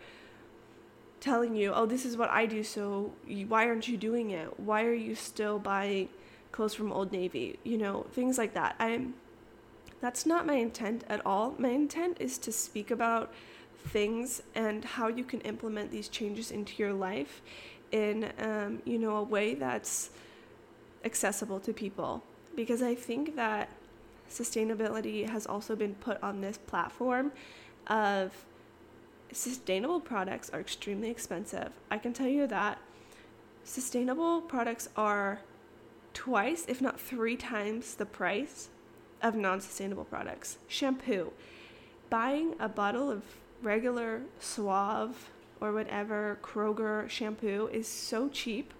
telling 1.20 1.54
you, 1.54 1.72
oh, 1.72 1.84
this 1.84 2.06
is 2.06 2.16
what 2.16 2.30
I 2.30 2.46
do, 2.46 2.64
so 2.64 3.12
why 3.46 3.66
aren't 3.66 3.86
you 3.86 3.98
doing 3.98 4.30
it? 4.30 4.58
Why 4.58 4.84
are 4.84 4.94
you 4.94 5.14
still 5.14 5.58
buying 5.58 6.08
clothes 6.52 6.74
from 6.74 6.90
Old 6.90 7.12
Navy? 7.12 7.58
You 7.64 7.76
know, 7.76 8.06
things 8.12 8.38
like 8.38 8.54
that. 8.54 8.76
I'm 8.78 9.14
that's 10.02 10.26
not 10.26 10.44
my 10.44 10.56
intent 10.56 11.04
at 11.08 11.24
all. 11.24 11.54
My 11.58 11.68
intent 11.68 12.16
is 12.20 12.36
to 12.38 12.52
speak 12.52 12.90
about 12.90 13.32
things 13.86 14.42
and 14.54 14.84
how 14.84 15.06
you 15.06 15.22
can 15.22 15.40
implement 15.42 15.92
these 15.92 16.08
changes 16.08 16.50
into 16.50 16.74
your 16.76 16.92
life 16.92 17.40
in 17.92 18.32
um, 18.38 18.82
you 18.84 18.98
know 18.98 19.16
a 19.16 19.22
way 19.22 19.54
that's 19.54 20.10
accessible 21.04 21.60
to 21.60 21.72
people 21.72 22.22
because 22.56 22.82
I 22.82 22.94
think 22.94 23.36
that 23.36 23.68
sustainability 24.30 25.28
has 25.28 25.46
also 25.46 25.76
been 25.76 25.94
put 25.94 26.22
on 26.22 26.40
this 26.40 26.58
platform 26.58 27.32
of 27.86 28.44
sustainable 29.30 30.00
products 30.00 30.50
are 30.50 30.60
extremely 30.60 31.10
expensive. 31.10 31.70
I 31.90 31.98
can 31.98 32.12
tell 32.12 32.28
you 32.28 32.46
that 32.48 32.78
sustainable 33.64 34.40
products 34.40 34.88
are 34.96 35.40
twice, 36.12 36.64
if 36.66 36.80
not 36.80 37.00
three 37.00 37.36
times, 37.36 37.94
the 37.94 38.06
price 38.06 38.68
of 39.22 39.34
non 39.34 39.60
sustainable 39.60 40.04
products. 40.04 40.58
Shampoo. 40.68 41.32
Buying 42.10 42.54
a 42.60 42.68
bottle 42.68 43.10
of 43.10 43.22
regular 43.62 44.22
Suave 44.40 45.30
or 45.60 45.72
whatever 45.72 46.38
Kroger 46.42 47.08
shampoo 47.08 47.68
is 47.72 47.86
so 47.86 48.28
cheap. 48.28 48.74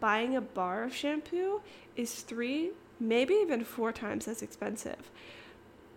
Buying 0.00 0.34
a 0.34 0.40
bar 0.40 0.84
of 0.84 0.94
shampoo 0.94 1.60
is 1.96 2.22
three 2.22 2.70
maybe 3.00 3.34
even 3.34 3.64
four 3.64 3.92
times 3.92 4.26
as 4.26 4.42
expensive. 4.42 5.10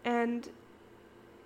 And 0.04 0.50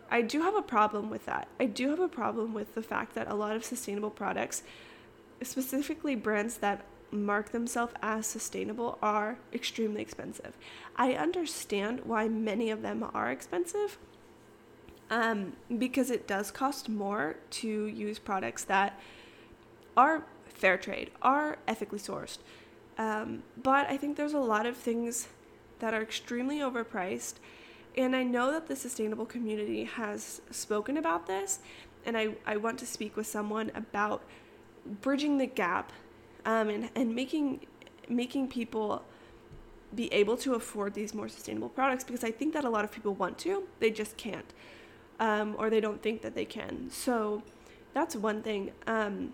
I 0.09 0.21
do 0.21 0.41
have 0.41 0.55
a 0.55 0.61
problem 0.61 1.09
with 1.09 1.25
that. 1.25 1.47
I 1.59 1.65
do 1.65 1.89
have 1.89 1.99
a 1.99 2.07
problem 2.07 2.53
with 2.53 2.75
the 2.75 2.81
fact 2.81 3.15
that 3.15 3.29
a 3.29 3.35
lot 3.35 3.55
of 3.55 3.63
sustainable 3.63 4.09
products, 4.09 4.63
specifically 5.41 6.15
brands 6.15 6.57
that 6.57 6.85
mark 7.11 7.51
themselves 7.51 7.93
as 8.01 8.27
sustainable, 8.27 8.97
are 9.01 9.37
extremely 9.53 10.01
expensive. 10.01 10.57
I 10.95 11.13
understand 11.13 12.01
why 12.05 12.27
many 12.27 12.69
of 12.71 12.81
them 12.81 13.05
are 13.13 13.31
expensive. 13.31 13.97
Um, 15.09 15.53
because 15.77 16.09
it 16.09 16.27
does 16.27 16.51
cost 16.51 16.89
more 16.89 17.35
to 17.51 17.85
use 17.85 18.17
products 18.19 18.63
that 18.65 18.99
are 19.95 20.25
fair 20.45 20.77
trade, 20.77 21.11
are 21.21 21.57
ethically 21.67 21.99
sourced. 21.99 22.39
Um, 22.97 23.43
but 23.61 23.89
I 23.89 23.97
think 23.97 24.17
there's 24.17 24.33
a 24.33 24.39
lot 24.39 24.65
of 24.65 24.75
things 24.75 25.27
that 25.79 25.93
are 25.93 26.01
extremely 26.01 26.59
overpriced 26.59 27.35
And 27.97 28.15
I 28.15 28.23
know 28.23 28.51
that 28.51 28.67
the 28.67 28.75
sustainable 28.75 29.25
community 29.25 29.85
has 29.85 30.41
spoken 30.51 30.97
about 30.97 31.27
this, 31.27 31.59
and 32.05 32.17
I, 32.17 32.35
I 32.45 32.57
want 32.57 32.77
to 32.79 32.85
speak 32.85 33.15
with 33.15 33.25
someone 33.25 33.71
about 33.73 34.21
bridging 35.01 35.37
the 35.37 35.45
gap 35.45 35.91
um, 36.45 36.69
and, 36.69 36.89
and 36.95 37.15
making 37.15 37.65
making 38.07 38.47
people 38.47 39.03
be 39.95 40.13
able 40.13 40.37
to 40.37 40.53
afford 40.53 40.93
these 40.93 41.13
more 41.13 41.27
sustainable 41.27 41.69
products 41.69 42.03
because 42.03 42.23
I 42.23 42.31
think 42.31 42.53
that 42.53 42.65
a 42.65 42.69
lot 42.69 42.83
of 42.83 42.91
people 42.91 43.13
want 43.15 43.37
to, 43.39 43.63
they 43.79 43.89
just 43.89 44.17
can't, 44.17 44.53
um, 45.19 45.55
or 45.57 45.69
they 45.69 45.79
don't 45.79 46.01
think 46.01 46.21
that 46.21 46.35
they 46.35 46.45
can. 46.45 46.89
So 46.91 47.41
that's 47.93 48.15
one 48.15 48.43
thing. 48.43 48.71
Um, 48.85 49.33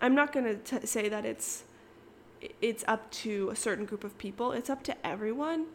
I'm 0.00 0.14
not 0.14 0.32
going 0.32 0.58
to 0.58 0.86
say 0.86 1.08
that 1.08 1.24
it's 1.24 1.64
it's 2.60 2.84
up 2.86 3.10
to 3.10 3.48
a 3.50 3.56
certain 3.56 3.84
group 3.84 4.04
of 4.04 4.18
people. 4.18 4.52
It's 4.52 4.68
up 4.68 4.82
to 4.84 5.06
everyone. 5.06 5.66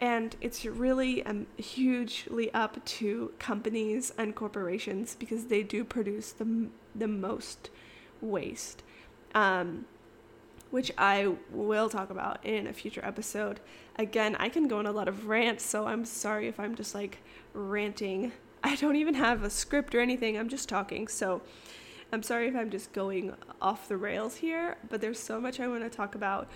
And 0.00 0.36
it's 0.40 0.64
really 0.64 1.24
um, 1.24 1.46
hugely 1.56 2.52
up 2.52 2.84
to 2.84 3.32
companies 3.38 4.12
and 4.18 4.34
corporations 4.34 5.16
because 5.18 5.46
they 5.46 5.62
do 5.62 5.84
produce 5.84 6.32
the, 6.32 6.68
the 6.94 7.08
most 7.08 7.70
waste. 8.20 8.82
Um, 9.34 9.86
which 10.70 10.92
I 10.98 11.34
will 11.50 11.88
talk 11.88 12.10
about 12.10 12.44
in 12.44 12.66
a 12.66 12.72
future 12.72 13.04
episode. 13.04 13.60
Again, 13.96 14.36
I 14.36 14.48
can 14.48 14.68
go 14.68 14.78
on 14.78 14.86
a 14.86 14.92
lot 14.92 15.08
of 15.08 15.28
rants, 15.28 15.64
so 15.64 15.86
I'm 15.86 16.04
sorry 16.04 16.48
if 16.48 16.58
I'm 16.58 16.74
just 16.74 16.94
like 16.94 17.18
ranting. 17.52 18.32
I 18.62 18.74
don't 18.76 18.96
even 18.96 19.14
have 19.14 19.42
a 19.42 19.50
script 19.50 19.94
or 19.94 20.00
anything, 20.00 20.36
I'm 20.36 20.48
just 20.48 20.68
talking. 20.68 21.08
So 21.08 21.42
I'm 22.12 22.22
sorry 22.22 22.48
if 22.48 22.56
I'm 22.56 22.70
just 22.70 22.92
going 22.92 23.34
off 23.60 23.88
the 23.88 23.96
rails 23.96 24.36
here, 24.36 24.76
but 24.88 25.00
there's 25.00 25.18
so 25.18 25.40
much 25.40 25.60
I 25.60 25.68
want 25.68 25.82
to 25.82 25.90
talk 25.90 26.14
about, 26.14 26.48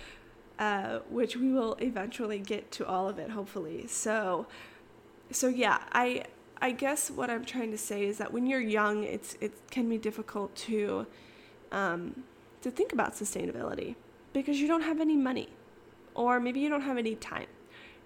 uh, 0.59 0.99
which 1.09 1.35
we 1.35 1.51
will 1.51 1.75
eventually 1.81 2.39
get 2.39 2.71
to 2.73 2.85
all 2.85 3.09
of 3.09 3.17
it, 3.19 3.31
hopefully. 3.31 3.87
So, 3.87 4.47
so 5.31 5.47
yeah, 5.47 5.79
I 5.91 6.25
I 6.61 6.71
guess 6.71 7.09
what 7.09 7.31
I'm 7.31 7.43
trying 7.43 7.71
to 7.71 7.77
say 7.77 8.05
is 8.05 8.19
that 8.19 8.31
when 8.31 8.45
you're 8.45 8.61
young, 8.61 9.03
it's 9.03 9.35
it 9.41 9.53
can 9.71 9.89
be 9.89 9.97
difficult 9.97 10.55
to 10.67 11.07
um, 11.71 12.23
to 12.61 12.71
think 12.71 12.93
about 12.93 13.13
sustainability 13.13 13.95
because 14.33 14.59
you 14.59 14.67
don't 14.67 14.81
have 14.81 14.99
any 14.99 15.17
money 15.17 15.49
or 16.15 16.39
maybe 16.39 16.59
you 16.59 16.69
don't 16.69 16.81
have 16.81 16.97
any 16.97 17.15
time. 17.15 17.47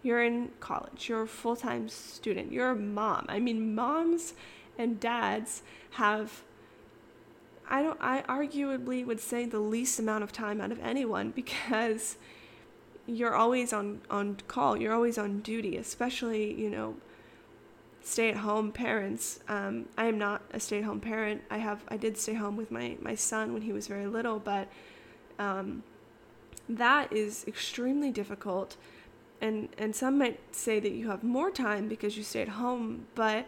You're 0.04 0.24
in 0.24 0.52
college, 0.60 1.10
you're 1.10 1.24
a 1.24 1.28
full 1.28 1.56
time 1.56 1.90
student, 1.90 2.52
you're 2.52 2.72
a 2.72 2.76
mom. 2.76 3.26
I 3.28 3.40
mean, 3.40 3.74
moms 3.74 4.34
and 4.78 5.00
dads 5.00 5.64
have, 5.92 6.44
I 7.68 7.82
don't, 7.82 7.98
I 8.00 8.22
arguably 8.24 9.06
would 9.06 9.20
say 9.20 9.46
the 9.46 9.60
least 9.60 10.00
amount 10.00 10.24
of 10.24 10.32
time 10.32 10.62
out 10.62 10.72
of 10.72 10.80
anyone 10.80 11.32
because 11.32 12.18
you're 13.08 13.36
always 13.36 13.74
on, 13.74 14.02
on 14.10 14.38
call, 14.48 14.78
you're 14.78 14.94
always 14.94 15.18
on 15.18 15.40
duty, 15.40 15.78
especially, 15.78 16.54
you 16.54 16.70
know, 16.70 16.96
stay 18.06 18.30
at 18.30 18.38
home 18.38 18.72
parents. 18.72 19.40
Um, 19.50 19.88
I 19.98 20.06
am 20.06 20.20
not 20.20 20.44
a 20.54 20.60
stay 20.60 20.78
at 20.78 20.84
home 20.84 21.00
parent. 21.00 21.42
I 21.50 21.58
have 21.58 21.84
I 21.90 21.98
did 21.98 22.18
stay 22.18 22.36
home 22.36 22.56
with 22.56 22.72
my 22.72 22.98
my 23.02 23.16
son 23.16 23.52
when 23.52 23.64
he 23.64 23.74
was 23.74 23.88
very 23.88 24.06
little, 24.06 24.40
but 24.40 24.68
um, 25.40 25.84
that 26.70 27.12
is 27.12 27.44
extremely 27.48 28.12
difficult. 28.12 28.78
And 29.42 29.70
and 29.80 29.96
some 29.96 30.20
might 30.20 30.40
say 30.56 30.80
that 30.80 30.92
you 30.92 31.10
have 31.10 31.24
more 31.24 31.50
time 31.50 31.88
because 31.88 32.16
you 32.16 32.24
stay 32.24 32.44
at 32.44 32.50
home, 32.50 33.08
but 33.16 33.48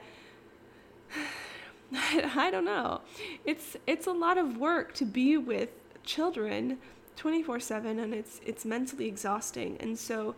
I 1.93 2.49
don't 2.49 2.65
know. 2.65 3.01
It's 3.45 3.77
it's 3.85 4.07
a 4.07 4.11
lot 4.11 4.39
of 4.39 4.57
work 4.57 4.93
to 4.95 5.05
be 5.05 5.37
with 5.37 5.69
children 6.03 6.79
24/7 7.15 8.01
and 8.01 8.11
it's 8.11 8.41
it's 8.43 8.65
mentally 8.65 9.05
exhausting. 9.05 9.77
And 9.79 9.99
so 9.99 10.33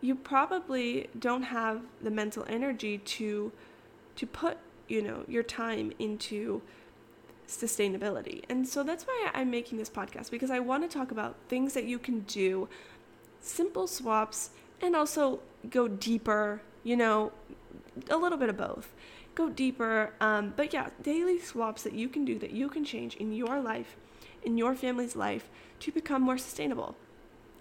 you 0.00 0.14
probably 0.14 1.08
don't 1.18 1.42
have 1.44 1.82
the 2.02 2.10
mental 2.10 2.44
energy 2.48 2.98
to 2.98 3.52
to 4.16 4.26
put 4.26 4.58
you 4.88 5.02
know 5.02 5.24
your 5.28 5.42
time 5.42 5.92
into 5.98 6.62
sustainability. 7.46 8.44
And 8.48 8.68
so 8.68 8.82
that's 8.82 9.04
why 9.04 9.30
i'm 9.34 9.50
making 9.50 9.78
this 9.78 9.88
podcast 9.88 10.30
because 10.30 10.50
i 10.50 10.58
want 10.58 10.88
to 10.88 10.98
talk 10.98 11.10
about 11.10 11.36
things 11.48 11.72
that 11.74 11.84
you 11.84 11.98
can 11.98 12.20
do 12.20 12.68
simple 13.40 13.86
swaps 13.86 14.50
and 14.82 14.94
also 14.94 15.40
go 15.70 15.88
deeper 15.88 16.60
you 16.84 16.96
know 16.96 17.32
a 18.10 18.16
little 18.16 18.38
bit 18.38 18.48
of 18.48 18.56
both. 18.56 18.94
Go 19.34 19.48
deeper 19.48 20.12
um, 20.20 20.52
but 20.56 20.72
yeah 20.72 20.88
daily 21.02 21.38
swaps 21.38 21.82
that 21.84 21.92
you 21.92 22.08
can 22.08 22.24
do 22.24 22.38
that 22.38 22.50
you 22.50 22.68
can 22.68 22.84
change 22.84 23.14
in 23.16 23.32
your 23.32 23.60
life 23.60 23.96
in 24.42 24.58
your 24.58 24.74
family's 24.74 25.14
life 25.14 25.48
to 25.80 25.92
become 25.92 26.22
more 26.22 26.38
sustainable 26.38 26.96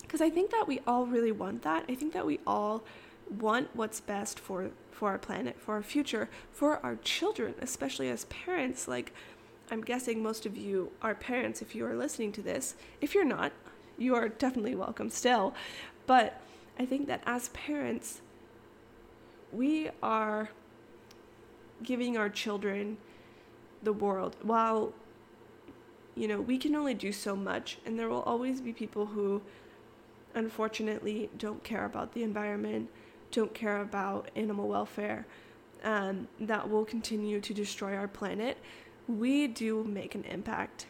because 0.07 0.21
I 0.21 0.29
think 0.29 0.51
that 0.51 0.67
we 0.67 0.79
all 0.87 1.05
really 1.05 1.31
want 1.31 1.63
that. 1.63 1.83
I 1.89 1.95
think 1.95 2.13
that 2.13 2.25
we 2.25 2.39
all 2.47 2.83
want 3.29 3.69
what's 3.73 3.99
best 3.99 4.39
for 4.39 4.71
for 4.91 5.09
our 5.09 5.17
planet, 5.19 5.59
for 5.59 5.75
our 5.75 5.83
future, 5.83 6.27
for 6.51 6.83
our 6.83 6.95
children, 6.95 7.53
especially 7.61 8.09
as 8.09 8.25
parents. 8.25 8.87
Like 8.87 9.13
I'm 9.69 9.81
guessing 9.81 10.23
most 10.23 10.45
of 10.45 10.57
you 10.57 10.91
are 11.01 11.13
parents 11.13 11.61
if 11.61 11.75
you 11.75 11.85
are 11.85 11.95
listening 11.95 12.31
to 12.33 12.41
this. 12.41 12.75
If 13.01 13.13
you're 13.13 13.25
not, 13.25 13.51
you 13.97 14.15
are 14.15 14.29
definitely 14.29 14.75
welcome 14.75 15.09
still. 15.09 15.53
But 16.07 16.41
I 16.79 16.85
think 16.85 17.07
that 17.07 17.21
as 17.25 17.49
parents, 17.49 18.21
we 19.51 19.89
are 20.01 20.49
giving 21.83 22.17
our 22.17 22.29
children 22.29 22.97
the 23.83 23.93
world 23.93 24.35
while 24.41 24.93
you 26.15 26.27
know 26.27 26.41
we 26.41 26.57
can 26.57 26.75
only 26.75 26.95
do 26.95 27.11
so 27.11 27.35
much 27.35 27.77
and 27.85 27.99
there 27.99 28.09
will 28.09 28.23
always 28.23 28.59
be 28.59 28.73
people 28.73 29.05
who 29.05 29.39
unfortunately 30.37 31.29
don't 31.37 31.63
care 31.63 31.85
about 31.85 32.13
the 32.13 32.23
environment, 32.23 32.89
don't 33.31 33.53
care 33.53 33.81
about 33.81 34.29
animal 34.35 34.67
welfare, 34.67 35.25
um, 35.83 36.27
that 36.39 36.69
will 36.69 36.85
continue 36.85 37.41
to 37.41 37.53
destroy 37.53 37.95
our 37.95 38.07
planet, 38.07 38.57
we 39.07 39.47
do 39.47 39.83
make 39.83 40.15
an 40.15 40.23
impact. 40.25 40.85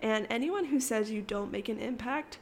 And 0.00 0.26
anyone 0.30 0.66
who 0.66 0.80
says 0.80 1.10
you 1.10 1.22
don't 1.22 1.50
make 1.50 1.68
an 1.68 1.78
impact, 1.78 2.38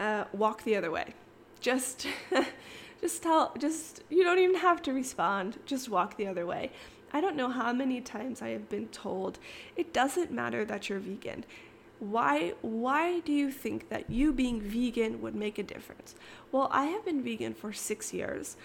uh, 0.00 0.24
walk 0.32 0.64
the 0.64 0.76
other 0.76 0.90
way. 0.90 1.14
Just, 1.60 2.06
just 3.00 3.22
tell, 3.22 3.52
just, 3.58 4.02
you 4.08 4.22
don't 4.22 4.38
even 4.38 4.56
have 4.56 4.80
to 4.82 4.92
respond. 4.92 5.58
Just 5.66 5.88
walk 5.88 6.16
the 6.16 6.26
other 6.26 6.46
way. 6.46 6.70
I 7.12 7.20
don't 7.20 7.36
know 7.36 7.48
how 7.48 7.72
many 7.72 8.00
times 8.00 8.42
I 8.42 8.50
have 8.50 8.68
been 8.68 8.88
told 8.88 9.38
it 9.76 9.92
doesn't 9.92 10.30
matter 10.30 10.64
that 10.66 10.88
you're 10.88 10.98
vegan 10.98 11.44
why 12.00 12.54
why 12.62 13.20
do 13.20 13.32
you 13.32 13.50
think 13.50 13.88
that 13.88 14.10
you 14.10 14.32
being 14.32 14.60
vegan 14.60 15.20
would 15.20 15.34
make 15.34 15.58
a 15.58 15.62
difference? 15.62 16.14
Well 16.52 16.68
i 16.72 16.84
have 16.84 17.04
been 17.04 17.22
vegan 17.22 17.54
for 17.54 17.72
six 17.72 18.12
years 18.12 18.56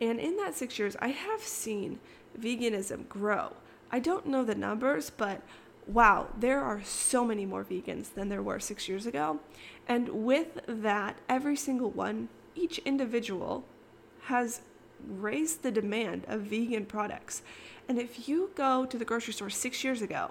and 0.00 0.20
in 0.20 0.36
that 0.36 0.54
six 0.54 0.78
years 0.78 0.96
i 1.00 1.08
have 1.08 1.40
seen 1.40 1.98
veganism 2.38 3.08
grow. 3.08 3.54
I 3.90 3.98
don't 3.98 4.26
know 4.26 4.44
the 4.44 4.54
numbers 4.54 5.10
but 5.10 5.42
wow 5.86 6.28
there 6.38 6.60
are 6.60 6.82
so 6.84 7.24
many 7.24 7.46
more 7.46 7.64
vegans 7.64 8.14
than 8.14 8.28
there 8.28 8.42
were 8.42 8.60
six 8.60 8.88
years 8.88 9.06
ago. 9.06 9.40
And 9.88 10.08
with 10.10 10.60
that 10.66 11.18
every 11.28 11.56
single 11.56 11.90
one 11.90 12.28
each 12.54 12.78
individual 12.78 13.64
has 14.24 14.60
raised 15.08 15.62
the 15.62 15.72
demand 15.72 16.24
of 16.28 16.42
vegan 16.42 16.86
products. 16.86 17.42
And 17.88 17.98
if 17.98 18.28
you 18.28 18.50
go 18.54 18.84
to 18.86 18.96
the 18.96 19.04
grocery 19.04 19.32
store 19.32 19.50
six 19.50 19.82
years 19.82 20.02
ago 20.02 20.30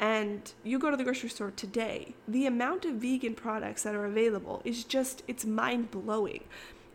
and 0.00 0.52
you 0.62 0.78
go 0.78 0.90
to 0.90 0.96
the 0.96 1.04
grocery 1.04 1.28
store 1.28 1.50
today, 1.50 2.14
the 2.26 2.46
amount 2.46 2.84
of 2.84 2.94
vegan 2.94 3.34
products 3.34 3.82
that 3.82 3.94
are 3.94 4.04
available 4.04 4.62
is 4.64 4.84
just, 4.84 5.22
it's 5.26 5.44
mind 5.44 5.90
blowing. 5.90 6.44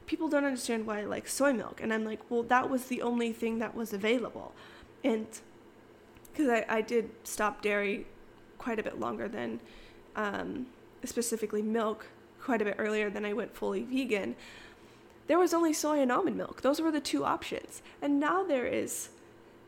People 0.05 0.29
don't 0.29 0.45
understand 0.45 0.85
why 0.85 0.99
I 0.99 1.05
like 1.05 1.27
soy 1.27 1.53
milk. 1.53 1.81
And 1.81 1.93
I'm 1.93 2.05
like, 2.05 2.19
well, 2.29 2.43
that 2.43 2.69
was 2.69 2.85
the 2.85 3.01
only 3.01 3.33
thing 3.33 3.59
that 3.59 3.75
was 3.75 3.91
available. 3.91 4.53
And 5.03 5.27
because 6.31 6.49
I, 6.49 6.65
I 6.69 6.81
did 6.81 7.09
stop 7.23 7.61
dairy 7.61 8.07
quite 8.57 8.79
a 8.79 8.83
bit 8.83 8.99
longer 8.99 9.27
than 9.27 9.59
um, 10.15 10.67
specifically 11.03 11.61
milk, 11.61 12.07
quite 12.41 12.61
a 12.61 12.65
bit 12.65 12.75
earlier 12.77 13.09
than 13.09 13.25
I 13.25 13.33
went 13.33 13.55
fully 13.55 13.83
vegan. 13.83 14.35
There 15.27 15.39
was 15.39 15.53
only 15.53 15.73
soy 15.73 15.99
and 15.99 16.11
almond 16.11 16.37
milk. 16.37 16.61
Those 16.61 16.79
were 16.81 16.91
the 16.91 17.01
two 17.01 17.25
options. 17.25 17.81
And 18.01 18.19
now 18.19 18.43
there 18.43 18.65
is, 18.65 19.09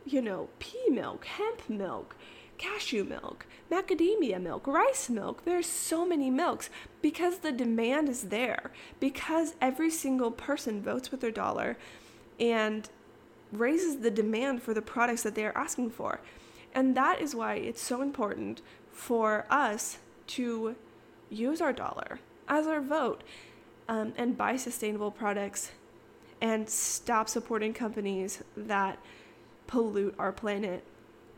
you 0.06 0.22
know, 0.22 0.50
pea 0.60 0.90
milk, 0.90 1.26
hemp 1.26 1.70
milk, 1.70 2.16
cashew 2.58 3.04
milk, 3.04 3.46
macadamia 3.72 4.42
milk, 4.42 4.68
rice 4.68 5.10
milk. 5.10 5.44
There's 5.46 5.68
so 5.68 6.06
many 6.06 6.30
milks 6.30 6.70
because 7.02 7.40
the 7.40 7.52
demand 7.52 8.10
is 8.10 8.24
there, 8.24 8.72
because 9.00 9.56
every 9.62 9.90
single 9.90 10.32
person 10.32 10.82
votes 10.82 11.12
with 11.12 11.22
their 11.22 11.32
dollar 11.32 11.78
and 12.40 12.90
raises 13.52 13.98
the 13.98 14.12
demand 14.12 14.62
for 14.62 14.74
the 14.74 14.82
products 14.82 15.24
that 15.24 15.36
they 15.36 15.46
are 15.46 15.58
asking 15.58 15.92
for. 15.92 16.20
And 16.74 16.96
that 16.96 17.22
is 17.22 17.34
why 17.36 17.56
it's 17.56 17.82
so 17.82 18.02
important 18.02 18.62
for 18.92 19.46
us 19.50 19.98
to 20.28 20.76
use 21.30 21.62
our 21.62 21.74
dollar 21.74 22.20
as 22.48 22.68
our 22.68 22.82
vote 22.82 23.24
um, 23.88 24.14
and 24.18 24.38
buy 24.38 24.56
sustainable 24.58 25.12
products 25.12 25.72
and 26.42 26.70
stop 26.70 27.30
supporting 27.30 27.74
companies 27.74 28.44
that 28.58 29.00
pollute 29.68 30.14
our 30.20 30.32
planet 30.32 30.84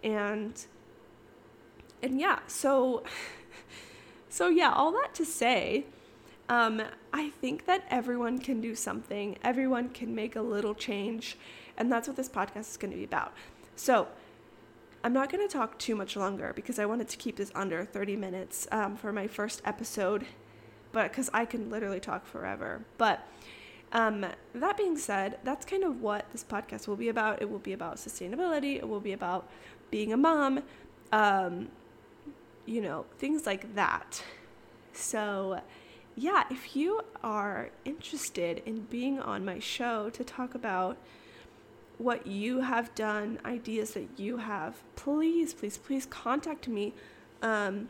and 0.04 0.66
and 2.02 2.20
yeah, 2.20 2.40
so 2.48 3.04
so 4.30 4.50
yeah, 4.50 4.72
all 4.72 4.92
that 4.94 5.14
to 5.16 5.26
say, 5.26 5.86
Um, 6.50 6.82
I 7.12 7.30
think 7.30 7.66
that 7.66 7.84
everyone 7.90 8.40
can 8.40 8.62
do 8.62 8.74
something, 8.76 9.38
everyone 9.44 9.90
can 9.90 10.16
make 10.16 10.36
a 10.36 10.42
little 10.42 10.74
change, 10.76 11.38
and 11.78 11.92
that's 11.92 12.08
what 12.08 12.16
this 12.16 12.30
podcast 12.30 12.70
is 12.72 12.78
going 12.78 12.92
to 12.92 12.98
be 12.98 13.04
about. 13.04 13.34
So, 13.76 14.08
I'm 15.04 15.14
not 15.14 15.30
going 15.32 15.48
to 15.48 15.52
talk 15.54 15.78
too 15.78 15.96
much 15.96 16.16
longer 16.16 16.54
because 16.56 16.80
I 16.80 16.86
wanted 16.86 17.08
to 17.10 17.18
keep 17.18 17.36
this 17.36 17.52
under 17.54 17.86
30 17.86 18.16
minutes 18.16 18.68
um, 18.72 18.96
for 18.96 19.12
my 19.14 19.28
first 19.28 19.62
episode, 19.66 20.26
but 20.92 21.12
because 21.12 21.30
I 21.34 21.46
can 21.46 21.70
literally 21.70 22.00
talk 22.00 22.26
forever. 22.26 22.82
But 22.98 23.26
um, 23.92 24.26
that 24.54 24.78
being 24.78 24.98
said, 24.98 25.40
that's 25.44 25.66
kind 25.66 25.84
of 25.84 26.02
what 26.02 26.26
this 26.32 26.44
podcast 26.44 26.88
will 26.88 26.96
be 26.96 27.10
about. 27.10 27.42
It 27.42 27.50
will 27.50 27.60
be 27.60 27.74
about 27.74 27.98
sustainability, 27.98 28.76
it 28.78 28.88
will 28.88 29.00
be 29.00 29.14
about 29.14 29.50
being 29.92 30.12
a 30.14 30.18
mom, 30.18 30.64
um, 31.12 31.70
you 32.68 32.82
know, 32.82 33.06
things 33.18 33.48
like 33.48 33.74
that. 33.74 34.22
So, 34.94 35.62
yeah, 36.16 36.44
if 36.52 36.76
you 36.76 37.02
are 37.24 37.70
interested 37.86 38.62
in 38.66 38.82
being 38.82 39.20
on 39.20 39.46
my 39.46 39.58
show 39.60 40.10
to 40.12 40.24
talk 40.24 40.54
about 40.54 40.98
what 41.98 42.28
you 42.28 42.62
have 42.62 42.94
done, 42.94 43.40
ideas 43.46 43.92
that 43.92 44.08
you 44.18 44.38
have, 44.38 44.76
please, 44.96 45.54
please, 45.54 45.78
please 45.78 46.06
contact 46.06 46.68
me 46.68 46.94
um, 47.42 47.90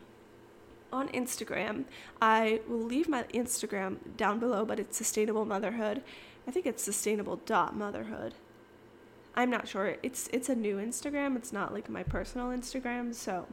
on 0.92 1.08
Instagram. 1.08 1.84
I 2.22 2.60
will 2.68 2.78
leave 2.78 3.08
my 3.08 3.24
Instagram 3.34 3.96
down 4.16 4.38
below, 4.38 4.64
but 4.64 4.78
it's 4.78 4.96
Sustainable 4.96 5.44
Motherhood. 5.44 6.02
I 6.46 6.50
think 6.50 6.64
it's 6.64 6.82
sustainable 6.82 7.36
dot 7.44 7.76
motherhood. 7.76 8.32
I'm 9.34 9.50
not 9.50 9.68
sure. 9.68 9.96
It's 10.02 10.30
it's 10.32 10.48
a 10.48 10.54
new 10.54 10.78
Instagram. 10.78 11.36
It's 11.36 11.52
not 11.52 11.74
like 11.74 11.90
my 11.90 12.02
personal 12.02 12.48
Instagram. 12.48 13.14
So, 13.14 13.46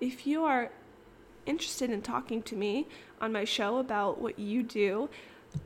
if 0.00 0.26
you 0.26 0.44
are 0.44 0.70
interested 1.46 1.90
in 1.90 2.02
talking 2.02 2.42
to 2.42 2.56
me 2.56 2.86
on 3.20 3.32
my 3.32 3.44
show 3.44 3.78
about 3.78 4.20
what 4.20 4.38
you 4.38 4.62
do 4.62 5.08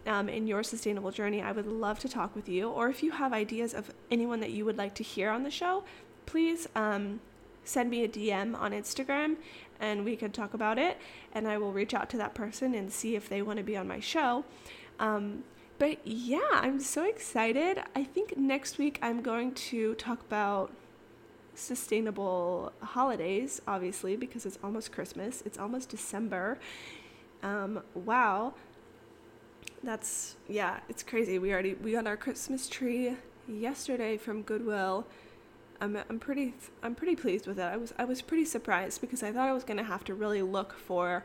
um, 0.06 0.28
in 0.28 0.46
your 0.46 0.62
sustainable 0.62 1.10
journey, 1.10 1.42
I 1.42 1.52
would 1.52 1.66
love 1.66 1.98
to 2.00 2.08
talk 2.08 2.34
with 2.34 2.48
you. 2.48 2.70
Or 2.70 2.88
if 2.88 3.02
you 3.02 3.12
have 3.12 3.32
ideas 3.32 3.74
of 3.74 3.92
anyone 4.10 4.40
that 4.40 4.50
you 4.50 4.64
would 4.64 4.78
like 4.78 4.94
to 4.96 5.02
hear 5.02 5.30
on 5.30 5.42
the 5.42 5.50
show, 5.50 5.84
please 6.26 6.68
um, 6.74 7.20
send 7.64 7.90
me 7.90 8.04
a 8.04 8.08
DM 8.08 8.58
on 8.58 8.72
Instagram 8.72 9.36
and 9.80 10.04
we 10.04 10.16
can 10.16 10.30
talk 10.30 10.54
about 10.54 10.78
it. 10.78 10.98
And 11.32 11.46
I 11.46 11.58
will 11.58 11.72
reach 11.72 11.94
out 11.94 12.08
to 12.10 12.16
that 12.18 12.34
person 12.34 12.74
and 12.74 12.92
see 12.92 13.16
if 13.16 13.28
they 13.28 13.42
want 13.42 13.58
to 13.58 13.64
be 13.64 13.76
on 13.76 13.86
my 13.86 14.00
show. 14.00 14.44
Um, 14.98 15.44
but 15.78 16.06
yeah, 16.06 16.38
I'm 16.52 16.80
so 16.80 17.04
excited. 17.04 17.82
I 17.96 18.04
think 18.04 18.36
next 18.36 18.78
week 18.78 18.98
I'm 19.02 19.22
going 19.22 19.52
to 19.54 19.94
talk 19.96 20.20
about 20.20 20.70
sustainable 21.54 22.72
holidays, 22.80 23.62
obviously, 23.66 24.16
because 24.16 24.46
it's 24.46 24.58
almost 24.62 24.92
Christmas, 24.92 25.42
it's 25.46 25.58
almost 25.58 25.88
December. 25.88 26.58
Um, 27.42 27.82
wow. 27.94 28.54
That's 29.82 30.36
yeah, 30.48 30.80
it's 30.88 31.02
crazy. 31.02 31.38
We 31.38 31.52
already 31.52 31.74
we 31.74 31.92
got 31.92 32.06
our 32.06 32.16
Christmas 32.16 32.68
tree 32.68 33.16
yesterday 33.46 34.16
from 34.16 34.42
Goodwill. 34.42 35.06
I'm 35.80 35.98
I'm 36.08 36.18
pretty 36.18 36.54
I'm 36.82 36.94
pretty 36.94 37.16
pleased 37.16 37.46
with 37.46 37.58
it. 37.58 37.64
I 37.64 37.76
was 37.76 37.92
I 37.98 38.04
was 38.04 38.22
pretty 38.22 38.46
surprised 38.46 39.00
because 39.02 39.22
I 39.22 39.30
thought 39.30 39.48
I 39.48 39.52
was 39.52 39.64
going 39.64 39.76
to 39.76 39.84
have 39.84 40.04
to 40.04 40.14
really 40.14 40.40
look 40.40 40.72
for 40.72 41.24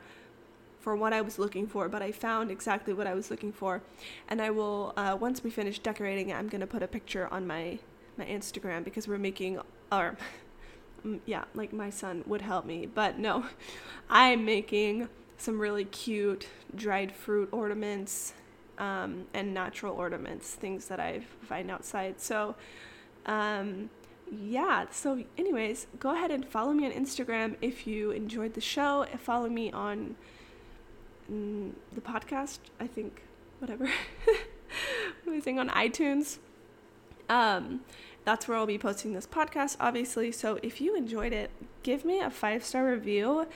for 0.80 0.96
what 0.96 1.13
I 1.13 1.22
was 1.22 1.38
looking 1.38 1.68
for, 1.68 1.89
but 1.89 2.02
I 2.02 2.12
found 2.12 2.52
exactly 2.52 2.94
what 2.94 3.06
I 3.06 3.13
was 3.13 3.30
looking 3.30 3.52
for. 3.52 3.82
And 4.28 4.42
I 4.42 4.50
will 4.50 4.94
uh, 4.98 5.18
once 5.20 5.44
we 5.44 5.50
finish 5.50 5.80
decorating 5.80 6.34
I'm 6.34 6.50
going 6.50 6.62
to 6.62 6.68
put 6.68 6.84
a 6.84 6.88
picture 6.88 7.28
on 7.32 7.48
my 7.48 7.80
my 8.20 8.26
Instagram 8.26 8.84
because 8.84 9.08
we're 9.08 9.18
making 9.18 9.60
our 9.92 10.16
yeah, 11.26 11.46
like 11.54 11.74
my 11.74 11.90
son 11.90 12.24
would 12.28 12.42
help 12.42 12.66
me, 12.66 12.86
but 12.86 13.18
no. 13.18 13.46
I'm 14.10 14.46
making 14.46 15.10
some 15.38 15.60
really 15.60 15.86
cute 15.86 16.48
dried 16.76 17.12
fruit 17.12 17.50
ornaments 17.52 18.34
um, 18.78 19.26
and 19.34 19.54
natural 19.54 19.96
ornaments, 19.96 20.52
things 20.52 20.86
that 20.86 21.00
I 21.00 21.22
find 21.44 21.70
outside. 21.72 22.20
So, 22.20 22.56
um, 23.26 23.90
yeah, 24.32 24.86
so, 24.92 25.24
anyways, 25.38 25.88
go 26.00 26.14
ahead 26.14 26.32
and 26.32 26.46
follow 26.46 26.74
me 26.74 26.86
on 26.86 26.92
Instagram 26.92 27.56
if 27.62 27.88
you 27.88 28.12
enjoyed 28.12 28.54
the 28.54 28.62
show. 28.62 29.06
Follow 29.18 29.50
me 29.50 29.72
on 29.72 30.16
mm, 31.32 31.72
the 31.94 32.02
podcast, 32.02 32.60
I 32.80 32.88
think, 32.88 33.24
whatever. 33.60 33.86
what 34.26 34.38
am 35.28 35.34
I 35.34 35.40
saying? 35.40 35.60
On 35.60 35.70
iTunes. 35.70 36.38
Um, 37.28 37.82
that's 38.26 38.48
where 38.48 38.58
I'll 38.58 38.66
be 38.66 38.78
posting 38.78 39.14
this 39.14 39.28
podcast, 39.28 39.78
obviously. 39.80 40.32
So 40.32 40.60
if 40.62 40.82
you 40.82 40.96
enjoyed 40.96 41.34
it, 41.34 41.52
give 41.84 42.06
me 42.06 42.20
a 42.20 42.30
five 42.30 42.64
star 42.64 42.86
review 42.86 43.48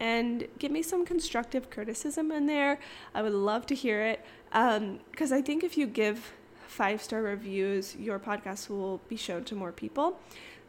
and 0.00 0.48
give 0.58 0.72
me 0.72 0.82
some 0.82 1.04
constructive 1.04 1.70
criticism 1.70 2.32
in 2.32 2.46
there. 2.46 2.78
I 3.14 3.22
would 3.22 3.32
love 3.32 3.66
to 3.66 3.74
hear 3.74 4.02
it 4.02 4.24
because 4.50 5.32
um, 5.32 5.38
I 5.38 5.42
think 5.42 5.62
if 5.62 5.76
you 5.76 5.86
give 5.86 6.32
five 6.66 7.02
star 7.02 7.22
reviews, 7.22 7.96
your 7.96 8.18
podcast 8.18 8.68
will 8.68 9.00
be 9.08 9.16
shown 9.16 9.44
to 9.44 9.54
more 9.54 9.72
people. 9.72 10.18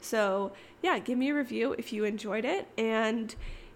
So, 0.02 0.52
yeah, 0.82 1.00
give 1.00 1.18
me 1.18 1.30
a 1.30 1.34
review 1.34 1.76
if 1.78 1.94
you 1.94 2.04
enjoyed 2.04 2.44
it 2.44 2.68
and 2.78 3.34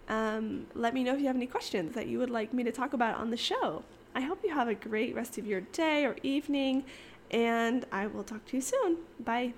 um, 0.10 0.68
let 0.74 0.94
me 0.94 1.04
know 1.04 1.14
if 1.14 1.20
you 1.20 1.28
have 1.28 1.36
any 1.36 1.48
questions 1.48 1.96
that 1.96 2.08
you 2.08 2.20
would 2.20 2.30
like 2.30 2.54
me 2.54 2.64
to 2.64 2.72
talk 2.72 2.94
about 2.94 3.18
on 3.18 3.30
the 3.30 3.38
show. 3.38 3.84
I 4.14 4.22
hope 4.22 4.40
you 4.44 4.54
have 4.54 4.68
a 4.68 4.76
great 4.76 5.16
rest 5.16 5.38
of 5.38 5.46
your 5.46 5.62
day 5.62 6.06
or 6.06 6.16
evening, 6.24 6.84
and 7.32 7.86
I 7.92 8.08
will 8.08 8.24
talk 8.24 8.46
to 8.48 8.58
you 8.58 8.62
soon. 8.62 8.98
Bye. 9.20 9.54